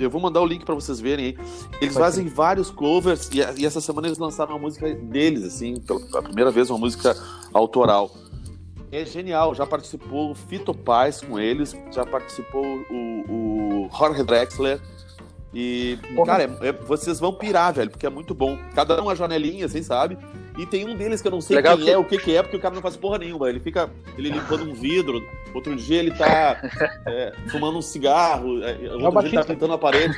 Eu 0.05 0.11
vou 0.11 0.21
mandar 0.21 0.41
o 0.41 0.47
link 0.47 0.65
para 0.65 0.75
vocês 0.75 1.01
verem 1.01 1.27
aí. 1.27 1.39
Eles 1.81 1.95
fazem 1.95 2.29
ser. 2.29 2.35
vários 2.35 2.71
covers 2.71 3.31
e, 3.33 3.39
e, 3.61 3.67
essa 3.67 3.81
semana 3.81 4.09
eles 4.09 4.19
lançaram 4.19 4.53
uma 4.53 4.59
música 4.59 4.93
deles, 4.95 5.45
assim, 5.45 5.81
pela 5.81 6.23
primeira 6.23 6.51
vez, 6.51 6.71
uma 6.71 6.79
música 6.79 7.17
autoral. 7.53 8.11
É 8.91 9.05
genial, 9.07 9.55
já 9.55 9.67
participou 9.67 10.31
o 10.31 10.35
Fito 10.35 10.75
Paz 10.75 11.23
com 11.23 11.39
eles, 11.39 11.75
já 11.91 12.05
participou 12.05 12.65
o, 12.91 13.87
o 13.87 13.91
Jorge 13.97 14.23
Drexler, 14.23 14.81
e, 15.55 15.99
cara, 16.25 16.45
é, 16.45 16.69
é, 16.69 16.73
vocês 16.73 17.21
vão 17.21 17.33
pirar, 17.33 17.73
velho, 17.75 17.91
porque 17.91 18.07
é 18.07 18.11
muito 18.11 18.35
bom. 18.35 18.59
Cada 18.75 19.01
um 19.01 19.05
uma 19.05 19.15
janelinha, 19.15 19.67
assim, 19.67 19.83
sabe? 19.83 20.17
E 20.59 20.67
tem 20.67 20.87
um 20.87 20.95
deles 20.95 21.23
que 21.23 21.29
eu 21.29 21.33
não 21.33 21.41
sei 21.41 21.57
Legal 21.57 21.77
quem 21.77 21.87
que... 21.87 21.91
é, 21.91 21.99
o 21.99 22.05
que, 22.05 22.19
que 22.19 22.37
é, 22.37 22.43
porque 22.43 22.57
o 22.57 22.61
cara 22.61 22.75
não 22.75 22.83
faz 22.83 22.97
porra 22.97 23.19
nenhuma. 23.19 23.49
Ele 23.49 23.61
fica 23.61 23.89
ele 24.19 24.31
limpando 24.31 24.65
um 24.65 24.75
vidro, 24.75 25.27
outro 25.55 25.75
dia 25.75 25.99
ele 25.99 26.11
tá 26.11 26.61
é, 27.07 27.33
fumando 27.51 27.79
um 27.79 27.83
cigarro, 27.83 28.63
é, 28.63 28.87
é 28.87 28.93
outro 28.93 29.21
dia 29.21 29.29
ele 29.29 29.37
tá 29.39 29.45
pintando 29.45 29.73
a 29.73 29.79
parede. 29.79 30.15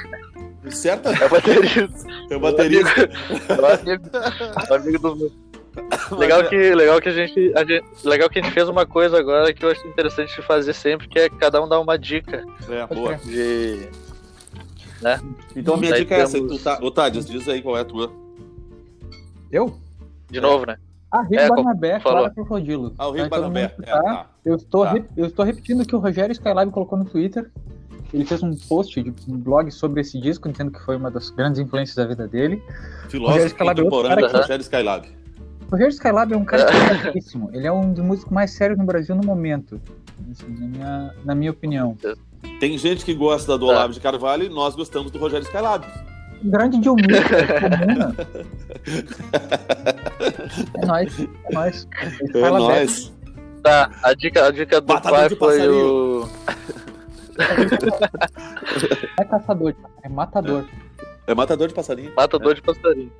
Certo? 0.70 1.08
É 1.08 1.26
o 1.26 1.28
baterista. 1.28 2.08
É 2.30 2.36
o 2.36 2.40
baterista. 2.40 3.10
É 3.48 4.74
amigo, 4.74 4.96
é 4.96 4.98
do 4.98 5.44
legal 6.16 6.44
que 6.44 6.74
legal 6.74 7.00
que 7.00 7.08
a 7.08 7.12
gente, 7.12 7.52
a 7.54 7.64
gente, 7.64 7.84
legal 8.04 8.30
que 8.30 8.38
a 8.38 8.42
gente 8.42 8.52
fez 8.52 8.68
uma 8.68 8.86
coisa 8.86 9.18
agora 9.18 9.52
que 9.52 9.64
eu 9.64 9.70
acho 9.70 9.86
interessante 9.88 10.34
de 10.34 10.42
fazer 10.42 10.72
sempre 10.72 11.08
que 11.08 11.18
é 11.18 11.28
cada 11.28 11.60
um 11.60 11.68
dar 11.68 11.80
uma 11.80 11.98
dica 11.98 12.44
é, 12.68 12.94
boa. 12.94 13.16
de 13.16 13.88
né? 15.02 15.20
Então 15.54 15.74
a 15.74 15.76
minha 15.76 15.92
dica 15.92 16.16
temos... 16.16 16.34
é 16.34 16.38
essa. 16.38 16.76
Tu 16.78 16.90
tá... 16.90 17.08
Diz 17.08 17.48
aí 17.48 17.60
qual 17.60 17.76
é 17.76 17.80
a 17.80 17.84
tua. 17.84 18.12
Eu? 19.50 19.78
De 20.34 20.40
novo, 20.40 20.66
né? 20.66 20.76
Ah, 21.12 21.22
Rio 21.22 21.38
é, 21.38 21.48
Barnabé, 21.48 22.00
Clara 22.00 22.28
Crocodilo. 22.30 22.92
Ah, 22.98 23.06
o 23.06 23.12
Rio 23.12 23.28
Barnabé. 23.28 23.72
É, 23.82 23.86
tá. 23.86 24.26
Eu, 24.44 24.56
estou 24.56 24.84
tá. 24.84 25.00
eu 25.16 25.26
estou 25.26 25.44
repetindo 25.44 25.82
o 25.82 25.86
que 25.86 25.94
o 25.94 26.00
Rogério 26.00 26.32
Skylab 26.32 26.72
colocou 26.72 26.98
no 26.98 27.04
Twitter. 27.04 27.48
Ele 28.12 28.24
fez 28.24 28.42
um 28.42 28.52
post 28.68 29.00
de 29.00 29.14
um 29.28 29.36
blog 29.36 29.70
sobre 29.70 30.00
esse 30.00 30.20
disco, 30.20 30.48
entendo 30.48 30.72
que 30.72 30.80
foi 30.84 30.96
uma 30.96 31.12
das 31.12 31.30
grandes 31.30 31.60
influências 31.60 31.96
da 31.96 32.04
vida 32.04 32.26
dele. 32.26 32.60
Filósofo 33.08 33.56
contemporâneo 33.56 34.26
é 34.26 34.28
Rogério 34.28 34.62
Skylab. 34.62 35.08
O 35.68 35.70
Rogério 35.70 35.92
Skylab 35.92 36.32
é 36.32 36.36
um 36.36 36.44
cara 36.44 36.62
interessantíssimo. 36.62 37.50
Ele 37.52 37.66
é 37.66 37.72
um 37.72 37.92
dos 37.92 38.04
músicos 38.04 38.32
mais 38.32 38.50
sérios 38.50 38.76
no 38.76 38.84
Brasil 38.84 39.14
no 39.14 39.24
momento, 39.24 39.80
assim, 40.32 40.48
na, 40.48 40.66
minha, 40.66 41.14
na 41.24 41.34
minha 41.34 41.50
opinião. 41.52 41.96
Tem 42.58 42.76
gente 42.76 43.04
que 43.04 43.14
gosta 43.14 43.56
do 43.56 43.66
Olavo 43.66 43.92
de 43.92 44.00
Carvalho 44.00 44.44
e 44.44 44.48
nós 44.48 44.74
gostamos 44.74 45.12
do 45.12 45.18
Rogério 45.18 45.44
Skylab. 45.44 45.86
Grande 46.44 46.78
de 46.78 46.90
humilde, 46.90 47.14
É 50.82 50.86
nóis, 50.86 51.20
é 51.20 51.52
nóis. 51.52 51.86
É 52.34 52.50
nóis. 52.50 53.12
Tá, 53.62 53.90
a 54.02 54.12
dica, 54.12 54.46
a 54.46 54.50
dica 54.50 54.80
do 54.80 54.86
Batata 54.86 55.10
pai 55.10 55.28
foi 55.30 55.38
passarinho. 55.38 56.24
o. 56.24 56.28
é 59.18 59.24
caçador, 59.24 59.74
é 60.02 60.08
matador. 60.08 60.66
É, 61.26 61.32
é 61.32 61.34
matador 61.34 61.68
de 61.68 61.74
passarinho. 61.74 62.12
Matador 62.14 62.52
é. 62.52 62.54
de 62.56 62.62
passarinho. 62.62 63.10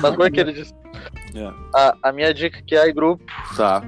Mas 0.00 0.10
como 0.12 0.24
é 0.24 0.30
que 0.30 0.40
ele 0.40 0.54
disse? 0.54 0.72
É. 1.34 1.52
A, 1.74 1.94
a 2.02 2.12
minha 2.12 2.32
dica 2.32 2.62
que 2.62 2.74
é 2.74 2.90
grupo. 2.90 3.22
Tá. 3.54 3.82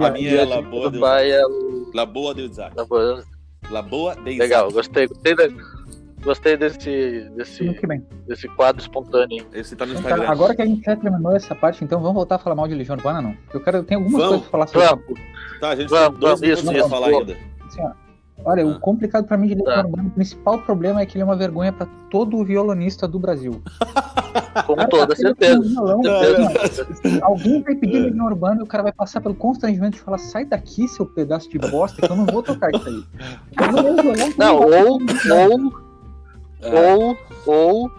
a 0.00 0.10
minha 0.10 0.40
é 0.40 0.44
Laboa 0.44 0.90
do 0.90 0.98
pai 0.98 1.30
é 1.30 1.46
o. 1.46 1.92
Laboa 1.94 2.34
de 2.34 2.42
Isaac. 2.42 2.76
Laboa 2.76 3.22
Laboa 3.70 4.16
de 4.16 4.38
Legal, 4.38 4.70
gostei, 4.70 5.06
gostei, 5.06 5.36
da, 5.36 5.48
gostei 6.22 6.56
desse, 6.56 7.28
desse, 7.36 7.80
desse 8.26 8.48
quadro 8.48 8.80
espontâneo. 8.80 9.46
Esse 9.52 9.76
tá 9.76 9.84
no 9.84 9.92
então, 9.92 10.02
Instagram. 10.02 10.28
agora 10.30 10.54
que 10.54 10.62
a 10.62 10.66
gente 10.66 10.84
já 10.84 10.96
terminou 10.96 11.36
essa 11.36 11.54
parte, 11.54 11.84
então 11.84 12.00
vamos 12.00 12.14
voltar 12.14 12.36
a 12.36 12.38
falar 12.38 12.56
mal 12.56 12.68
de 12.68 12.74
Legião 12.74 12.96
Urbana, 12.96 13.20
não? 13.20 13.36
Eu 13.52 13.60
quero, 13.60 13.78
eu 13.78 13.84
tenho 13.84 14.00
algumas 14.00 14.22
coisas 14.22 14.40
pra 14.42 14.50
falar 14.50 14.66
sobre 14.66 14.86
vamos. 14.86 15.20
Tá, 15.60 15.68
a 15.70 15.76
gente 15.76 15.88
vamos, 15.88 16.18
tem 16.18 16.20
dois 16.20 16.40
minutos 16.40 16.72
pra 16.72 16.88
falar 16.88 17.06
ainda. 17.08 17.36
Assim, 17.66 17.82
ó, 17.82 17.92
Olha, 18.44 18.64
ah. 18.64 18.66
o 18.66 18.80
complicado 18.80 19.26
para 19.26 19.36
mim 19.36 19.48
de 19.48 19.54
Legião 19.54 19.74
tá. 19.74 19.84
Urbana, 19.86 20.08
o 20.08 20.10
principal 20.10 20.58
problema 20.58 21.00
é 21.00 21.06
que 21.06 21.16
ele 21.16 21.22
é 21.22 21.24
uma 21.24 21.36
vergonha 21.36 21.72
para 21.72 21.86
todo 22.10 22.44
violonista 22.44 23.06
do 23.06 23.18
Brasil. 23.18 23.62
Com 24.66 24.76
cara, 24.76 24.88
toda 24.88 25.16
certeza. 25.16 25.58
Um 25.58 25.62
violão, 25.62 26.02
certeza. 26.02 27.20
alguém 27.22 27.62
vai 27.62 27.74
pedir 27.74 28.00
Legião 28.00 28.26
Urbana 28.26 28.60
e 28.60 28.64
o 28.64 28.66
cara 28.66 28.82
vai 28.82 28.92
passar 28.92 29.20
pelo 29.20 29.34
constrangimento 29.34 29.96
de 29.96 30.02
falar: 30.02 30.18
sai 30.18 30.44
daqui, 30.44 30.88
seu 30.88 31.06
pedaço 31.06 31.48
de 31.48 31.58
bosta, 31.58 32.00
que 32.00 32.10
eu 32.10 32.16
não 32.16 32.26
vou 32.26 32.42
tocar 32.42 32.70
isso 32.70 32.88
aí. 32.88 33.04
Não, 34.38 34.56
ou, 34.56 34.98
ou, 34.98 35.72
é. 36.62 36.80
ou, 36.80 37.18
ou 37.46 37.90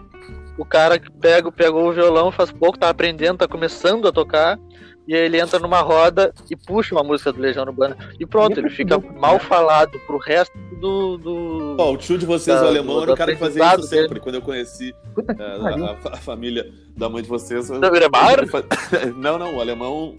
o 0.56 0.64
cara 0.64 0.98
que 0.98 1.10
pega, 1.10 1.50
pegou 1.50 1.88
o 1.88 1.92
violão 1.92 2.30
faz 2.30 2.50
pouco, 2.50 2.78
tá 2.78 2.88
aprendendo, 2.88 3.38
tá 3.38 3.48
começando 3.48 4.06
a 4.08 4.12
tocar 4.12 4.58
e 5.06 5.14
aí 5.14 5.22
ele 5.22 5.38
entra 5.38 5.58
numa 5.58 5.80
roda 5.80 6.32
e 6.50 6.56
puxa 6.56 6.94
uma 6.94 7.04
música 7.04 7.30
do 7.30 7.40
Legião 7.40 7.64
Urbana. 7.64 7.96
E 8.18 8.24
pronto, 8.24 8.58
ele 8.58 8.70
fica 8.70 8.98
mal 8.98 9.38
falado 9.38 9.98
pro 10.06 10.16
resto 10.16 10.56
do. 10.80 11.18
do 11.18 11.76
o 11.78 11.96
tio 11.98 12.16
de 12.16 12.24
vocês, 12.24 12.58
da, 12.58 12.64
o 12.64 12.68
alemão, 12.68 13.02
era 13.02 13.12
o 13.12 13.16
cara 13.16 13.32
que 13.32 13.38
fazia 13.38 13.74
isso 13.74 13.82
sempre. 13.82 14.08
Dele. 14.08 14.20
Quando 14.20 14.36
eu 14.36 14.42
conheci 14.42 14.94
é, 15.38 15.42
a, 15.42 16.10
a, 16.10 16.14
a, 16.14 16.16
família 16.16 16.72
da 16.96 17.08
mãe 17.10 17.22
de 17.22 17.28
vocês. 17.28 17.68
Não, 17.68 17.94
ele 17.94 18.04
é 18.04 18.08
Não, 19.16 19.38
não, 19.38 19.56
o 19.56 19.60
alemão. 19.60 20.16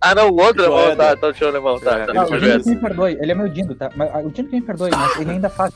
Ah, 0.00 0.14
não, 0.14 0.30
o 0.30 0.40
outro 0.40 0.64
alemão, 0.64 0.96
tá, 0.96 1.14
tá, 1.14 1.28
o 1.28 1.32
tio 1.32 1.46
alemão, 1.46 1.78
tá. 1.78 1.98
É, 1.98 2.06
tá, 2.06 2.24
o 2.24 2.38
Dino 2.38 2.62
que 2.62 2.70
me 2.70 2.76
perdoe, 2.76 3.18
ele 3.20 3.30
é 3.30 3.34
meu 3.34 3.48
Dindo, 3.48 3.74
tá? 3.74 3.90
Mas, 3.94 4.10
o 4.24 4.30
Dino 4.30 4.48
que 4.48 4.56
me 4.56 4.62
perdoe, 4.62 4.90
mas 4.90 5.20
ele 5.20 5.30
ainda 5.30 5.48
faz. 5.50 5.74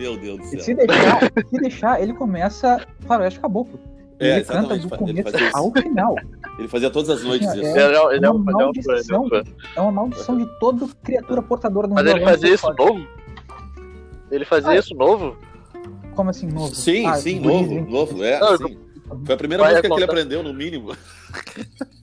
Meu 0.00 0.16
Deus 0.16 0.38
do 0.38 0.46
céu. 0.46 0.60
Se 0.60 0.74
deixar, 0.74 1.20
se 1.46 1.60
deixar, 1.60 2.02
ele 2.02 2.14
começa 2.14 2.86
faroeste 3.00 3.38
caboclo. 3.38 3.78
É, 4.18 4.36
ele 4.36 4.44
canta 4.44 4.78
do 4.78 4.88
começo 4.88 5.36
ao 5.52 5.70
final. 5.72 6.16
Ele 6.58 6.68
fazia 6.68 6.90
todas 6.90 7.10
as 7.10 7.22
noites 7.22 7.46
é, 7.48 7.56
isso. 7.58 7.76
É, 7.76 7.82
é, 7.82 8.16
ele 8.16 8.24
é, 8.24 8.30
uma 8.30 8.52
maldição, 8.52 9.28
é 9.76 9.80
uma 9.80 9.92
maldição 9.92 10.38
de 10.38 10.46
toda 10.58 10.88
criatura 11.02 11.42
portadora 11.42 11.86
do 11.86 11.94
Mas 11.94 12.06
ele 12.06 12.24
fazia 12.24 12.54
isso 12.54 12.72
novo? 12.72 13.06
Ele 14.30 14.44
fazia 14.46 14.70
ah, 14.70 14.76
isso 14.76 14.94
novo? 14.94 15.36
Como 16.14 16.30
assim, 16.30 16.46
novo? 16.46 16.74
Sim, 16.74 17.06
ah, 17.06 17.16
sim, 17.16 17.38
novo, 17.40 17.80
novo, 17.82 18.24
é. 18.24 18.40
Não, 18.40 18.56
sim. 18.56 18.78
Foi 19.24 19.34
a 19.34 19.38
primeira 19.38 19.64
música 19.64 19.88
que 19.88 19.94
ele 19.94 20.04
aprendeu, 20.04 20.42
no 20.42 20.54
mínimo. 20.54 20.96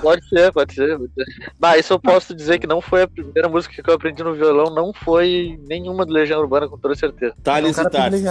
Pode 0.00 0.28
ser, 0.28 0.52
pode 0.52 0.74
ser. 0.74 0.98
Mas 1.58 1.80
isso 1.80 1.92
eu 1.92 2.00
posso 2.00 2.34
dizer 2.34 2.58
que 2.58 2.66
não 2.66 2.80
foi 2.80 3.02
a 3.02 3.08
primeira 3.08 3.48
música 3.48 3.82
que 3.82 3.88
eu 3.88 3.94
aprendi 3.94 4.22
no 4.22 4.34
violão, 4.34 4.74
não 4.74 4.92
foi 4.92 5.58
nenhuma 5.68 6.06
do 6.06 6.12
Legião 6.12 6.40
Urbana, 6.40 6.68
com 6.68 6.78
toda 6.78 6.94
certeza. 6.94 7.34
Thales 7.42 7.78
e 7.78 7.90
Tarsis. 7.90 8.30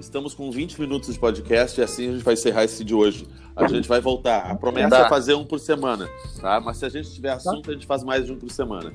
Estamos 0.00 0.32
com 0.32 0.50
20 0.50 0.80
minutos 0.80 1.12
de 1.12 1.18
podcast 1.18 1.80
e 1.80 1.82
assim 1.82 2.08
a 2.08 2.12
gente 2.12 2.24
vai 2.24 2.34
encerrar 2.34 2.64
esse 2.64 2.84
de 2.84 2.94
hoje. 2.94 3.26
A 3.56 3.66
gente 3.66 3.88
vai 3.88 4.00
voltar. 4.00 4.50
A 4.50 4.54
promessa 4.54 4.98
é 4.98 5.08
fazer 5.08 5.34
um 5.34 5.44
por 5.44 5.58
semana, 5.58 6.08
tá? 6.40 6.60
Mas 6.60 6.76
se 6.76 6.86
a 6.86 6.88
gente 6.88 7.12
tiver 7.12 7.30
assunto, 7.30 7.70
a 7.70 7.74
gente 7.74 7.86
faz 7.86 8.04
mais 8.04 8.24
de 8.24 8.32
um 8.32 8.38
por 8.38 8.50
semana. 8.50 8.92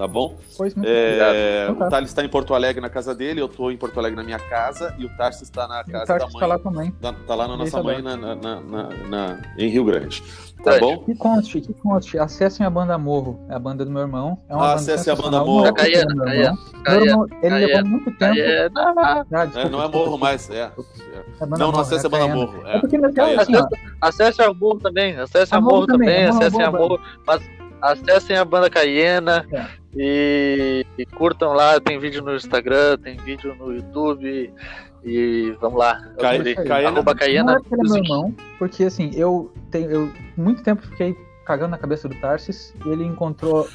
Tá 0.00 0.08
bom? 0.08 0.34
Pois 0.56 0.74
é, 0.82 1.64
então 1.64 1.74
tá. 1.74 1.86
O 1.86 1.90
Thales 1.90 2.08
está 2.08 2.24
em 2.24 2.28
Porto 2.30 2.54
Alegre 2.54 2.80
na 2.80 2.88
casa 2.88 3.14
dele, 3.14 3.38
eu 3.38 3.44
estou 3.44 3.70
em 3.70 3.76
Porto 3.76 3.98
Alegre 3.98 4.16
na 4.16 4.22
minha 4.22 4.38
casa 4.38 4.94
e 4.98 5.04
o 5.04 5.14
Tarso 5.14 5.44
está 5.44 5.68
na 5.68 5.84
casa 5.84 6.06
da 6.06 6.20
mãe. 6.20 6.28
Está 6.32 6.46
lá 6.46 6.58
também. 6.58 6.94
Está 7.20 7.34
lá 7.34 7.46
na 7.46 7.54
nossa 7.58 7.82
mãe 7.82 8.00
na, 8.00 8.16
na, 8.16 8.34
na, 8.34 8.60
na, 9.10 9.38
em 9.58 9.68
Rio 9.68 9.84
Grande. 9.84 10.22
Tá 10.64 10.78
bom? 10.78 11.04
Que 11.04 11.14
conste, 11.14 11.60
que 11.60 11.74
conste. 11.74 12.18
Acessem 12.18 12.64
a 12.64 12.70
banda 12.70 12.96
Morro, 12.96 13.44
é 13.50 13.54
a 13.54 13.58
banda 13.58 13.84
do 13.84 13.90
meu 13.90 14.00
irmão. 14.00 14.38
É 14.48 14.56
uma 14.56 14.68
ah, 14.68 14.74
acesse 14.76 15.10
a 15.10 15.14
banda 15.14 15.44
Morro. 15.44 15.66
É 15.66 15.72
Caiana, 15.74 16.24
Caiana, 16.24 16.58
Caiana, 16.82 17.26
ele 17.42 17.66
levou 17.66 17.84
muito 17.84 18.10
tempo. 18.12 18.34
Caiana. 18.36 19.26
Ah, 19.30 19.44
desculpa, 19.44 19.68
é, 19.68 19.68
não 19.68 19.82
é 19.82 19.88
Morro 19.88 20.16
mais, 20.16 20.48
é. 20.48 20.60
é 21.40 21.46
não, 21.46 21.72
não 21.72 21.80
acesse 21.80 22.06
a 22.06 22.08
banda 22.08 22.26
Morro. 22.26 22.66
É. 22.66 22.80
Acesse 24.00 24.40
a 24.40 24.54
Morro 24.54 24.78
também, 24.78 25.18
acesse 25.18 25.54
a 25.54 25.60
Morro 25.60 25.86
também, 25.86 26.24
acesse 26.24 26.62
a 26.62 26.72
Morro, 26.72 26.98
mas 27.26 27.59
acessem 27.80 28.36
a 28.36 28.44
banda 28.44 28.68
Caiena 28.70 29.46
É. 29.52 29.66
e, 29.96 30.86
e 30.98 31.06
curtam 31.06 31.52
lá. 31.52 31.80
Tem 31.80 31.98
vídeo 31.98 32.22
no 32.22 32.34
Instagram, 32.34 32.98
tem 32.98 33.16
vídeo 33.16 33.54
no 33.58 33.72
YouTube. 33.72 34.52
E 35.02 35.56
vamos 35.60 35.78
lá. 35.78 35.98
Cai- 36.18 36.36
Arroba 36.36 36.54
Caiena- 36.64 36.88
arroba 36.90 37.14
Caiena 37.14 37.52
Não 37.70 37.78
é 37.78 37.88
meu 37.88 37.96
irmão, 38.04 38.34
porque 38.58 38.84
assim, 38.84 39.10
eu 39.14 39.50
tenho. 39.70 39.90
Eu 39.90 40.12
muito 40.36 40.62
tempo 40.62 40.82
fiquei 40.82 41.16
cagando 41.50 41.72
na 41.72 41.78
cabeça 41.78 42.08
do 42.08 42.14
Tarsis 42.20 42.72
ele 42.86 43.04
encontrou 43.04 43.66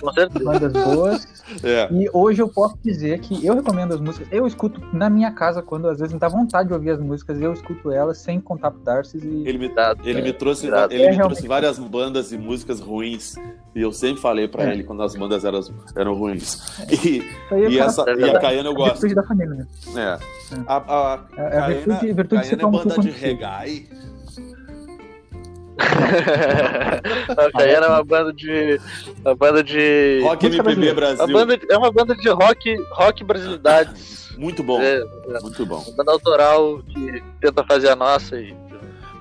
bandas 0.43 0.71
boas. 0.71 1.27
É. 1.63 1.87
E 1.93 2.09
hoje 2.11 2.41
eu 2.41 2.49
posso 2.49 2.75
dizer 2.83 3.19
que 3.19 3.45
eu 3.45 3.53
recomendo 3.53 3.93
as 3.93 3.99
músicas. 4.01 4.27
Eu 4.31 4.47
escuto 4.47 4.81
na 4.91 5.11
minha 5.11 5.31
casa 5.31 5.61
quando 5.61 5.87
às 5.87 5.99
vezes 5.99 6.11
me 6.11 6.19
dá 6.19 6.27
vontade 6.27 6.69
de 6.69 6.73
ouvir 6.73 6.89
as 6.89 6.99
músicas, 6.99 7.39
eu 7.39 7.53
escuto 7.53 7.91
elas 7.91 8.17
sem 8.17 8.39
contar 8.41 8.71
pro 8.71 8.79
Tarsis 8.79 9.23
e. 9.23 9.43
Ele 9.47 9.59
me, 9.59 9.65
Irado. 9.67 10.01
ele 10.09 10.21
me 10.23 10.33
trouxe, 10.33 10.65
ele 10.65 10.75
É, 10.75 10.87
me 10.87 10.95
realmente. 10.95 11.19
trouxe 11.21 11.47
várias 11.47 11.77
bandas 11.77 12.31
e 12.31 12.37
músicas 12.37 12.79
ruins. 12.79 13.35
E 13.75 13.81
eu 13.81 13.91
sempre 13.91 14.21
falei 14.23 14.47
pra 14.47 14.63
É. 14.63 14.71
ele 14.73 14.83
quando 14.83 15.03
as 15.03 15.15
bandas 15.15 15.45
eram, 15.45 15.59
eram 15.95 16.15
ruins. 16.15 16.79
E, 16.89 17.21
e, 17.69 17.77
essa, 17.79 18.03
É 18.09 18.15
e 18.15 18.23
a. 18.31 18.39
Caiana 18.39 18.69
eu 18.69 18.71
é 18.71 18.75
a 18.75 18.77
gosto. 18.77 18.93
virtude 18.93 19.13
da 19.15 19.23
família, 19.23 19.53
né? 19.53 19.67
É. 19.95 20.17
A, 20.65 20.77
a 20.77 21.19
É 21.37 21.45
a 21.45 21.49
Caiana, 21.51 21.67
virtude, 21.67 22.13
virtude 22.13 22.13
de 22.13 22.27
Caiana 22.27 22.45
ser 22.45 22.53
é 22.55 22.71
banda 22.71 23.01
de 23.01 23.09
reggae. 23.11 23.87
a 23.91 24.14
Caiena 27.57 27.85
é 27.85 27.89
uma 27.89 28.03
banda 28.03 28.33
de. 28.33 28.79
Uma 29.23 29.35
banda 29.35 29.63
de. 29.63 30.21
Rock 30.23 30.45
MPB 30.47 30.93
brasileira. 30.93 31.23
Uma 31.23 31.27
Brasil. 31.27 31.33
banda, 31.35 31.59
é 31.69 31.77
uma 31.77 31.91
banda 31.91 32.15
de 32.15 32.29
rock, 32.29 32.75
rock 32.91 33.23
brasilidades. 33.23 34.33
Muito 34.37 34.61
bom. 34.63 34.81
É, 34.81 34.97
é 34.97 35.39
Muito 35.41 35.65
bom. 35.65 35.77
uma 35.87 35.95
banda 35.95 36.11
autoral 36.11 36.79
que 36.83 37.23
tenta 37.41 37.63
fazer 37.63 37.89
a 37.89 37.95
nossa 37.95 38.37
e. 38.37 38.53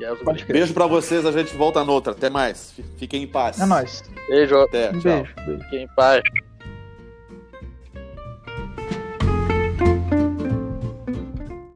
e 0.01 0.05
é. 0.05 0.15
Beijo 0.53 0.75
pra 0.75 0.87
vocês, 0.87 1.25
a 1.25 1.33
gente 1.33 1.57
volta 1.57 1.85
noutra. 1.85 2.13
Até 2.13 2.29
mais. 2.29 2.75
Fiquem 2.99 3.23
em 3.23 3.27
paz. 3.27 3.61
É 3.61 3.67
nóis. 3.67 4.03
Beijo, 4.29 4.57
Até, 4.61 4.91
Um 4.91 4.99
tchau. 4.99 5.13
beijo. 5.13 5.35
beijo. 5.47 5.63
fiquem 5.65 5.83
em 5.85 5.89
paz. 5.95 6.23